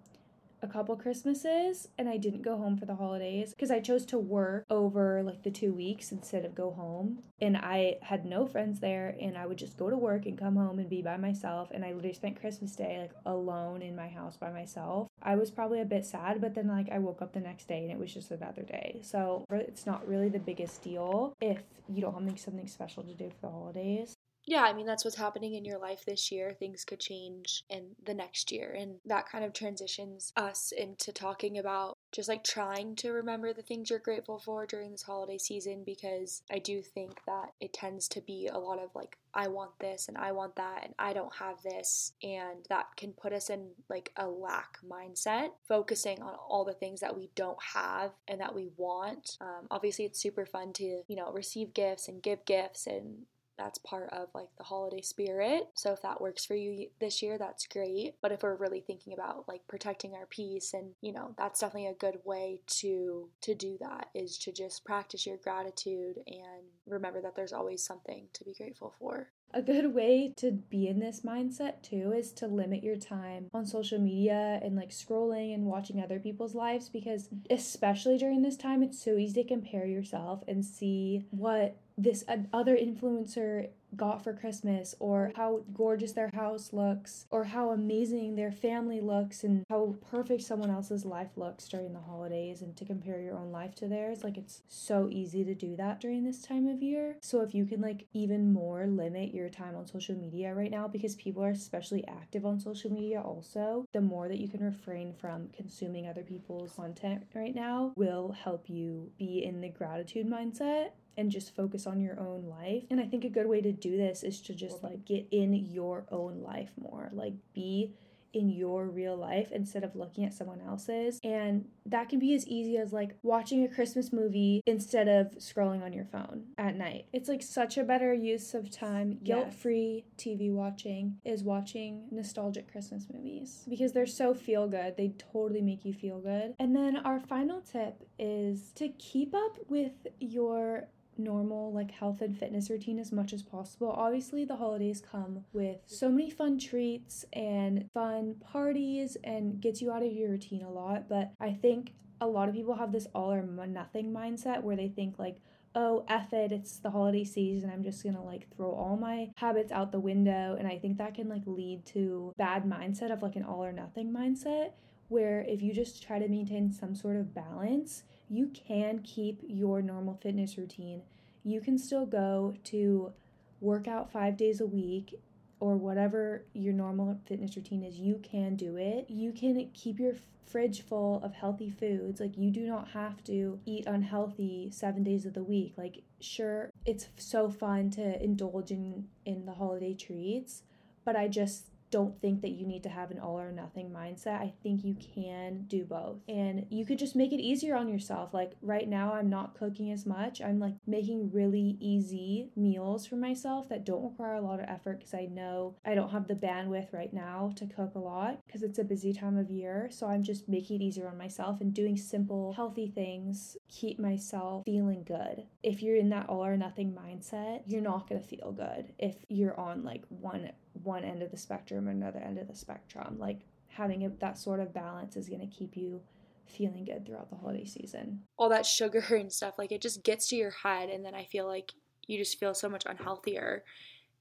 a 0.63 0.67
couple 0.67 0.97
Christmases 0.97 1.89
and 1.99 2.09
I 2.09 2.17
didn't 2.17 2.43
go 2.43 2.57
home 2.57 2.77
for 2.77 2.87
the 2.87 2.95
holidays 2.95 3.51
because 3.51 3.71
I 3.71 3.81
chose 3.81 4.07
to 4.07 4.19
work 4.19 4.65
over 4.71 5.23
like 5.23 5.43
the 5.43 5.51
two 5.51 5.73
weeks 5.73 6.13
instead 6.13 6.45
of 6.45 6.55
go 6.55 6.71
home. 6.71 7.23
And 7.41 7.57
I 7.57 7.99
had 8.03 8.25
no 8.25 8.47
friends 8.47 8.81
there 8.81 9.15
and 9.21 9.37
I 9.37 9.47
would 9.47 9.59
just 9.59 9.77
go 9.77 9.91
to 9.91 9.97
work 9.97 10.27
and 10.27 10.39
come 10.39 10.57
home 10.57 10.79
and 10.79 10.89
be 10.89 11.03
by 11.03 11.17
myself. 11.17 11.71
And 11.71 11.85
I 11.85 11.93
literally 11.93 12.15
spent 12.15 12.41
Christmas 12.41 12.75
Day 12.75 12.99
like 13.01 13.13
alone 13.25 13.83
in 13.83 13.95
my 13.95 14.09
house 14.09 14.37
by 14.37 14.51
myself. 14.51 15.09
I 15.23 15.37
was 15.37 15.51
probably 15.51 15.81
a 15.81 15.85
bit 15.85 16.07
sad, 16.07 16.41
but 16.41 16.55
then 16.55 16.69
like 16.69 16.89
I 16.91 16.99
woke 16.99 17.23
up 17.23 17.33
the 17.33 17.41
next 17.41 17.69
day 17.69 17.83
and 17.83 17.91
it 17.91 17.99
was 17.99 18.13
just 18.13 18.31
another 18.31 18.63
day. 18.63 19.01
So 19.03 19.45
it's 19.51 19.87
not 19.87 20.07
really 20.09 20.29
the 20.29 20.39
biggest 20.39 20.83
deal 20.83 21.35
if 21.41 21.63
you 21.89 22.01
don't 22.01 22.15
have 22.15 22.41
something 22.41 22.67
special 22.67 23.03
to 23.03 23.15
do 23.15 23.31
for 23.31 23.47
the 23.47 23.53
holidays 23.53 24.17
yeah, 24.47 24.63
I 24.63 24.73
mean, 24.73 24.87
that's 24.87 25.05
what's 25.05 25.17
happening 25.17 25.55
in 25.55 25.65
your 25.65 25.79
life 25.79 26.05
this 26.05 26.31
year. 26.31 26.53
Things 26.53 26.85
could 26.85 27.01
change 27.01 27.65
in 27.69 27.97
the 28.05 28.15
next 28.15 28.53
year. 28.53 28.77
And 28.79 28.97
that 29.05 29.29
kind 29.29 29.45
of 29.45 29.53
transitions 29.53 30.33
us 30.37 30.73
into 30.77 31.13
talking 31.13 31.59
about 31.59 31.99
just 32.13 32.29
like 32.29 32.45
trying 32.45 32.95
to 32.97 33.11
remember 33.11 33.53
the 33.53 33.63
things 33.63 33.91
you're 33.91 33.99
grateful 33.99 34.39
for 34.39 34.65
during 34.65 34.93
this 34.93 35.03
holiday 35.03 35.37
season 35.37 35.83
because 35.85 36.43
I 36.49 36.61
do 36.61 36.81
think 36.81 37.19
that 37.27 37.55
it 37.61 37.73
tends 37.73 38.07
to 38.09 38.21
be 38.21 38.47
a 38.47 38.59
lot 38.59 38.79
of 38.79 38.91
like, 38.95 39.19
I 39.35 39.49
want 39.49 39.81
this 39.81 40.07
and 40.07 40.17
I 40.17 40.31
want 40.31 40.55
that 40.57 40.83
and 40.85 40.95
I 40.97 41.13
don't 41.13 41.35
have 41.35 41.61
this. 41.63 42.13
And 42.23 42.65
that 42.69 42.87
can 42.97 43.13
put 43.15 43.33
us 43.33 43.51
in 43.51 43.71
like 43.91 44.13
a 44.17 44.29
lack 44.29 44.79
mindset, 44.89 45.51
focusing 45.67 46.23
on 46.23 46.35
all 46.35 46.65
the 46.65 46.73
things 46.73 47.01
that 47.01 47.17
we 47.17 47.31
don't 47.35 47.59
have 47.75 48.13
and 48.29 48.41
that 48.41 48.55
we 48.55 48.69
want. 48.77 49.39
Um, 49.41 49.67
obviously, 49.73 50.05
it's 50.05 50.23
super 50.23 50.47
fun 50.47 50.73
to, 50.75 51.03
you 51.09 51.17
know, 51.17 51.33
receive 51.33 51.75
gifts 51.75 52.07
and 52.07 52.23
give 52.23 52.45
gifts 52.45 52.87
and 52.87 53.25
that's 53.57 53.79
part 53.79 54.11
of 54.13 54.29
like 54.35 54.49
the 54.59 54.65
holiday 54.65 55.01
spirit. 55.01 55.69
So 55.75 55.93
if 55.93 56.03
that 56.03 56.21
works 56.21 56.45
for 56.45 56.55
you 56.55 56.89
this 57.01 57.23
year, 57.23 57.39
that's 57.39 57.67
great. 57.67 58.15
But 58.21 58.33
if 58.33 58.43
we're 58.43 58.57
really 58.57 58.81
thinking 58.81 59.13
about 59.13 59.49
like 59.49 59.67
protecting 59.69 60.15
our 60.15 60.27
peace 60.27 60.75
and, 60.75 60.93
you 61.01 61.13
know, 61.13 61.35
that's 61.39 61.61
definitely 61.61 61.89
a 61.89 61.95
good 61.95 62.19
way 62.25 62.61
to 62.67 63.29
to 63.43 63.55
do 63.55 63.77
that 63.81 64.09
is 64.15 64.39
to 64.39 64.53
just 64.53 64.85
practice 64.85 65.27
your 65.27 65.39
gratitude 65.39 66.19
and 66.27 66.65
remember 66.87 67.21
that 67.23 67.35
there's 67.37 67.53
always 67.53 67.83
something 67.83 68.27
to 68.33 68.45
be 68.45 68.55
grateful 68.55 68.95
for. 68.99 69.29
A 69.55 69.63
good 69.63 69.95
way 69.95 70.35
to 70.37 70.51
be 70.51 70.89
in 70.89 70.99
this 70.99 71.21
mindset 71.21 71.81
too 71.83 72.13
is 72.13 72.33
to 72.33 72.47
limit 72.47 72.83
your 72.83 72.97
time 72.97 73.49
on 73.55 73.65
social 73.65 73.99
media 73.99 74.61
and 74.63 74.77
like 74.77 74.91
scrolling 74.91 75.55
and 75.55 75.65
watching 75.65 76.03
other 76.03 76.19
people's 76.19 76.55
lives 76.55 76.89
because, 76.89 77.31
especially 77.49 78.19
during 78.19 78.43
this 78.43 78.57
time, 78.57 78.83
it's 78.83 79.03
so 79.03 79.17
easy 79.17 79.43
to 79.43 79.49
compare 79.49 79.87
yourself 79.87 80.43
and 80.49 80.65
see 80.65 81.25
what 81.31 81.77
this 81.97 82.25
other 82.53 82.77
influencer 82.77 83.69
got 83.95 84.23
for 84.23 84.35
Christmas 84.35 84.95
or 84.99 85.33
how 85.37 85.63
gorgeous 85.73 86.13
their 86.13 86.31
house 86.35 86.73
looks 86.73 87.27
or 87.31 87.45
how 87.45 87.71
amazing 87.71 88.35
their 88.35 88.53
family 88.53 89.01
looks 89.01 89.45
and 89.45 89.65
how 89.71 89.95
perfect 90.11 90.43
someone 90.43 90.71
else's 90.71 91.05
life 91.05 91.31
looks 91.37 91.69
during 91.69 91.93
the 91.93 92.01
holidays 92.01 92.63
and 92.63 92.77
to 92.77 92.85
compare 92.85 93.21
your 93.21 93.37
own 93.37 93.51
life 93.51 93.75
to 93.75 93.89
theirs 93.89 94.23
like 94.23 94.37
it's 94.37 94.63
so 94.69 95.09
easy 95.11 95.45
to 95.45 95.55
do 95.55 95.77
that 95.77 96.01
during 96.01 96.25
this 96.25 96.43
time 96.43 96.69
of 96.69 96.83
year. 96.83 97.17
So 97.23 97.41
if 97.41 97.55
you 97.55 97.65
can 97.65 97.81
like 97.81 98.07
even 98.13 98.53
more 98.53 98.87
limit 98.87 99.33
your 99.33 99.49
time 99.49 99.77
on 99.77 99.87
social 99.87 100.17
media 100.17 100.55
right 100.55 100.71
now 100.71 100.89
because 100.89 101.15
people 101.15 101.43
are 101.43 101.51
especially 101.51 102.07
active 102.07 102.45
on 102.45 102.61
social 102.61 102.93
media 102.93 103.21
also 103.21 103.87
the 103.93 104.01
more 104.01 104.29
that 104.29 104.39
you 104.39 104.49
can 104.49 104.63
refrain 104.63 105.15
from 105.15 105.49
consuming 105.57 106.07
other 106.07 106.23
people's 106.23 106.73
content 106.73 107.23
right 107.35 107.55
now 107.55 107.93
will 107.97 108.33
help 108.33 108.69
you 108.69 109.11
be 109.19 109.45
in 109.45 109.61
the 109.61 109.69
gratitude 109.69 110.27
mindset 110.27 110.91
and 111.17 111.31
just 111.31 111.55
focus 111.55 111.87
on 111.87 112.01
your 112.01 112.19
own 112.21 112.47
life. 112.47 112.85
And 112.91 113.01
I 113.01 113.07
think 113.07 113.25
a 113.25 113.29
good 113.29 113.47
way 113.47 113.61
to 113.61 113.73
do 113.73 113.97
this 113.97 114.23
is 114.23 114.41
to 114.43 114.55
just 114.55 114.83
like 114.83 115.05
get 115.05 115.27
in 115.31 115.55
your 115.55 116.07
own 116.11 116.43
life 116.43 116.71
more. 116.79 117.11
Like 117.13 117.35
be 117.55 117.95
in 118.37 118.51
your 118.51 118.85
real 118.87 119.17
life 119.17 119.51
instead 119.51 119.83
of 119.83 119.97
looking 119.97 120.25
at 120.25 120.35
someone 120.35 120.61
else's. 120.61 121.19
And 121.25 121.67
that 121.87 122.11
can 122.11 122.19
be 122.19 122.35
as 122.35 122.47
easy 122.47 122.77
as 122.77 122.93
like 122.93 123.17
watching 123.23 123.65
a 123.65 123.69
Christmas 123.69 124.13
movie 124.13 124.61
instead 124.67 125.09
of 125.09 125.29
scrolling 125.39 125.83
on 125.83 125.93
your 125.95 126.05
phone 126.05 126.45
at 126.59 126.77
night. 126.77 127.07
It's 127.15 127.29
like 127.31 127.43
such 127.43 127.79
a 127.79 127.85
better 127.85 128.13
use 128.13 128.53
of 128.53 128.71
time. 128.71 129.19
Guilt 129.25 129.55
free 129.55 130.05
TV 130.19 130.53
watching 130.53 131.17
is 131.25 131.43
watching 131.43 132.09
nostalgic 132.11 132.71
Christmas 132.71 133.07
movies 133.13 133.65
because 133.69 133.93
they're 133.93 134.07
so 134.07 134.35
feel 134.35 134.69
good. 134.69 134.97
They 134.97 135.15
totally 135.33 135.63
make 135.63 135.85
you 135.87 135.95
feel 135.95 136.21
good. 136.21 136.55
And 136.59 136.77
then 136.77 136.97
our 136.97 137.21
final 137.21 137.63
tip 137.63 138.05
is 138.19 138.73
to 138.75 138.89
keep 138.91 139.35
up 139.35 139.57
with 139.69 140.07
your 140.21 140.89
normal 141.19 141.73
like 141.73 141.91
health 141.91 142.21
and 142.21 142.37
fitness 142.37 142.71
routine 142.71 142.99
as 142.99 143.13
much 143.13 143.33
as 143.33 143.43
possible. 143.43 143.91
Obviously, 143.91 144.45
the 144.45 144.57
holidays 144.57 145.01
come 145.01 145.45
with 145.53 145.79
so 145.87 146.09
many 146.09 146.31
fun 146.31 146.59
treats 146.59 147.25
and 147.33 147.89
fun 147.93 148.37
parties 148.41 149.17
and 149.25 149.61
gets 149.61 149.81
you 149.81 149.93
out 149.93 150.03
of 150.03 150.13
your 150.13 150.31
routine 150.31 150.63
a 150.63 150.71
lot, 150.71 151.09
but 151.09 151.33
I 151.41 151.53
think 151.53 151.93
a 152.21 152.27
lot 152.27 152.49
of 152.49 152.55
people 152.55 152.75
have 152.75 152.93
this 152.93 153.07
all 153.15 153.33
or 153.33 153.43
nothing 153.43 154.13
mindset 154.13 154.63
where 154.63 154.77
they 154.77 154.89
think 154.89 155.19
like 155.19 155.37
oh 155.77 156.05
F 156.09 156.33
it, 156.33 156.51
it's 156.51 156.79
the 156.79 156.91
holiday 156.91 157.23
season, 157.23 157.71
I'm 157.71 157.85
just 157.85 158.03
gonna 158.03 158.25
like 158.25 158.49
throw 158.57 158.73
all 158.73 158.97
my 158.97 159.31
habits 159.37 159.71
out 159.71 159.93
the 159.93 160.01
window. 160.01 160.57
And 160.59 160.67
I 160.67 160.79
think 160.79 160.97
that 160.99 161.15
can 161.15 161.29
like 161.29 161.43
lead 161.45 161.85
to 161.87 162.33
bad 162.39 162.65
mindset 162.65 163.13
of 163.13 163.23
like 163.23 163.37
an 163.37 163.45
all 163.45 163.63
or 163.63 163.73
nothing 163.73 164.13
mindset 164.13 164.71
where 165.09 165.43
if 165.43 165.63
you 165.63 165.73
just 165.73 166.03
try 166.03 166.19
to 166.19 166.29
maintain 166.29 166.73
some 166.73 166.95
sort 166.95 167.17
of 167.17 167.35
balance, 167.35 168.03
you 168.29 168.49
can 168.49 169.01
keep 169.01 169.43
your 169.47 169.83
normal 169.83 170.19
fitness 170.23 170.59
routine. 170.59 171.03
You 171.45 171.61
can 171.61 171.79
still 171.79 172.07
go 172.07 172.55
to 172.65 173.13
work 173.61 173.89
out 173.89 174.13
five 174.13 174.37
days 174.37 174.61
a 174.61 174.67
week 174.67 175.15
or 175.61 175.77
whatever 175.77 176.45
your 176.53 176.73
normal 176.73 177.19
fitness 177.27 177.57
routine 177.57 177.83
is, 177.83 177.99
you 177.99 178.21
can 178.23 178.57
do 178.57 178.77
it. 178.77 179.07
You 179.09 179.33
can 179.33 179.71
keep 179.73 179.99
your 179.99 180.15
fridge 180.45 180.83
full 180.83 181.23
of 181.23 181.35
healthy 181.35 181.71
foods. 181.71 182.21
Like, 182.21 182.37
you 182.37 182.51
do 182.51 182.67
not 182.67 182.89
have 182.89 183.25
to 183.25 183.59
eat 183.65 183.87
unhealthy 183.87 184.71
seven 184.71 185.03
days 185.03 185.25
of 185.25 185.33
the 185.35 185.43
week. 185.43 185.75
Like, 185.77 186.03
sure, 186.21 186.71
it's 186.85 187.09
so 187.17 187.51
fun 187.51 187.91
to 187.93 188.23
indulge 188.23 188.71
in, 188.71 189.07
in 189.25 189.47
the 189.47 189.53
holiday 189.53 189.95
treats, 189.95 190.63
but 191.05 191.17
I 191.17 191.29
just 191.29 191.71
don't 191.91 192.21
think 192.21 192.43
that 192.43 192.51
you 192.51 192.67
need 192.67 192.83
to 192.83 192.89
have 192.89 193.11
an 193.11 193.19
all 193.19 193.39
or 193.39 193.53
nothing 193.53 193.91
mindset. 193.91 194.41
I 194.41 194.53
think 194.63 194.85
you 194.85 194.97
can 195.15 195.65
do 195.69 195.85
both. 195.85 196.19
And 196.29 196.67
you 196.71 196.85
could 196.85 196.99
just 196.99 197.17
make 197.17 197.33
it 197.33 197.41
easier 197.41 197.77
on 197.77 197.89
yourself. 197.89 198.35
Like 198.35 198.53
right 198.63 198.89
now, 198.89 199.13
I'm 199.13 199.31
not 199.31 199.59
cooking 199.59 199.93
as 199.93 200.07
much. 200.07 200.41
I'm 200.41 200.59
like 200.59 200.75
making 200.87 201.31
really 201.33 201.77
easy 201.81 202.51
meals 202.57 203.07
for 203.07 203.17
myself 203.17 203.69
that 203.69 203.85
don't 203.85 204.05
require 204.05 204.35
a 204.35 204.41
lot 204.41 204.61
of 204.61 204.69
effort 204.69 204.99
because 204.99 205.15
I 205.15 205.27
know 205.27 205.77
I 205.85 205.95
don't 205.95 206.11
have 206.11 206.29
the 206.29 206.35
bandwidth 206.35 206.93
right 206.93 207.13
now 207.13 207.53
to 207.57 207.67
cook 207.67 207.95
a 207.95 208.01
lot 208.01 208.41
because 208.47 208.63
it's 208.63 208.79
a 208.79 208.85
busy 208.85 209.13
time 209.13 209.39
of 209.39 209.51
year. 209.51 209.89
So 209.91 210.07
I'm 210.07 210.23
just 210.23 210.49
making 210.49 210.81
it 210.81 210.85
easier 210.85 211.09
on 211.09 211.19
myself 211.19 211.61
and 211.61 211.73
doing 211.73 211.97
simple, 211.97 212.53
healthy 212.53 212.89
things, 212.89 213.57
keep 213.69 213.99
myself 213.99 214.65
feeling 214.65 215.05
good. 215.05 215.45
If 215.63 215.83
you're 215.83 215.97
in 215.97 216.11
that 216.11 216.29
all 216.29 216.45
or 216.45 216.57
nothing 216.57 216.93
mindset, 216.93 217.63
you're 217.67 217.81
not 217.81 218.09
going 218.09 218.21
to 218.21 218.27
feel 218.27 218.53
good 218.53 218.93
if 218.99 219.17
you're 219.29 219.59
on 219.59 219.85
like 219.85 220.05
one 220.09 220.51
one 220.83 221.05
end 221.05 221.23
of 221.23 221.31
the 221.31 221.37
spectrum 221.37 221.89
or 221.89 221.91
another 221.91 222.21
end 222.21 222.39
of 222.39 222.49
the 222.49 222.55
spectrum. 222.55 223.17
Like 223.19 223.41
having 223.69 224.05
a, 224.05 224.09
that 224.21 224.39
sort 224.39 224.61
of 224.61 224.73
balance 224.73 225.17
is 225.17 225.29
going 225.29 225.41
to 225.41 225.47
keep 225.47 225.77
you 225.77 226.01
feeling 226.47 226.85
good 226.85 227.05
throughout 227.05 227.31
the 227.31 227.37
holiday 227.37 227.65
season. 227.65 228.23
All 228.37 228.49
that 228.49 228.67
sugar 228.67 229.05
and 229.11 229.33
stuff, 229.33 229.55
like 229.59 229.73
it 229.73 229.81
just 229.81 230.03
gets 230.03 230.29
to 230.29 230.37
your 230.37 230.51
head, 230.51 230.89
and 230.89 231.05
then 231.05 231.15
I 231.15 231.25
feel 231.25 231.47
like 231.47 231.73
you 232.07 232.19
just 232.19 232.39
feel 232.39 232.55
so 232.55 232.69
much 232.69 232.85
unhealthier, 232.85 233.61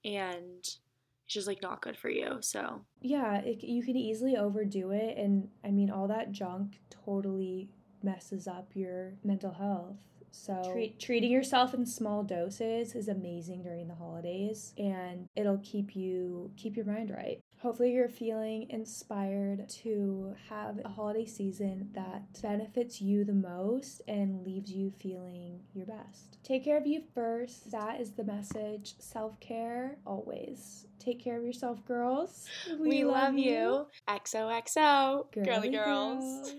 and 0.03 0.59
it's 0.61 0.79
just 1.27 1.47
like 1.47 1.61
not 1.61 1.81
good 1.81 1.97
for 1.97 2.09
you. 2.09 2.37
So 2.41 2.81
yeah, 3.01 3.41
it, 3.41 3.63
you 3.63 3.83
can 3.83 3.95
easily 3.95 4.37
overdo 4.37 4.91
it, 4.91 5.17
and 5.17 5.49
I 5.63 5.71
mean 5.71 5.91
all 5.91 6.07
that 6.07 6.31
junk 6.31 6.79
totally 6.89 7.69
messes 8.05 8.47
up 8.47 8.69
your 8.73 9.15
mental 9.23 9.51
health. 9.51 9.97
So 10.31 10.61
treat, 10.73 10.99
treating 10.99 11.31
yourself 11.31 11.73
in 11.73 11.85
small 11.85 12.21
doses 12.21 12.93
is 12.93 13.07
amazing 13.07 13.63
during 13.63 13.87
the 13.87 13.95
holidays 13.95 14.73
and 14.77 15.29
it'll 15.35 15.61
keep 15.63 15.95
you 15.95 16.51
keep 16.57 16.75
your 16.75 16.85
mind 16.85 17.09
right. 17.09 17.39
Hopefully 17.59 17.93
you're 17.93 18.09
feeling 18.09 18.69
inspired 18.69 19.67
to 19.69 20.35
have 20.49 20.79
a 20.83 20.89
holiday 20.89 21.25
season 21.25 21.89
that 21.93 22.41
benefits 22.41 23.01
you 23.01 23.23
the 23.23 23.33
most 23.33 24.01
and 24.07 24.43
leaves 24.45 24.71
you 24.71 24.91
feeling 24.99 25.61
your 25.73 25.85
best. 25.85 26.37
Take 26.43 26.65
care 26.65 26.77
of 26.77 26.85
you 26.85 27.01
first. 27.15 27.71
That 27.71 28.01
is 28.01 28.11
the 28.11 28.25
message. 28.25 28.95
Self-care 28.99 29.97
always. 30.05 30.85
Take 30.99 31.23
care 31.23 31.37
of 31.37 31.43
yourself, 31.45 31.83
girls. 31.85 32.45
We, 32.79 32.89
we 32.89 33.03
love, 33.05 33.33
love, 33.33 33.37
you. 33.37 33.87
XOXO. 34.07 35.31
Girly, 35.31 35.45
girly 35.45 35.69
girls. 35.69 36.51
girls. 36.51 36.53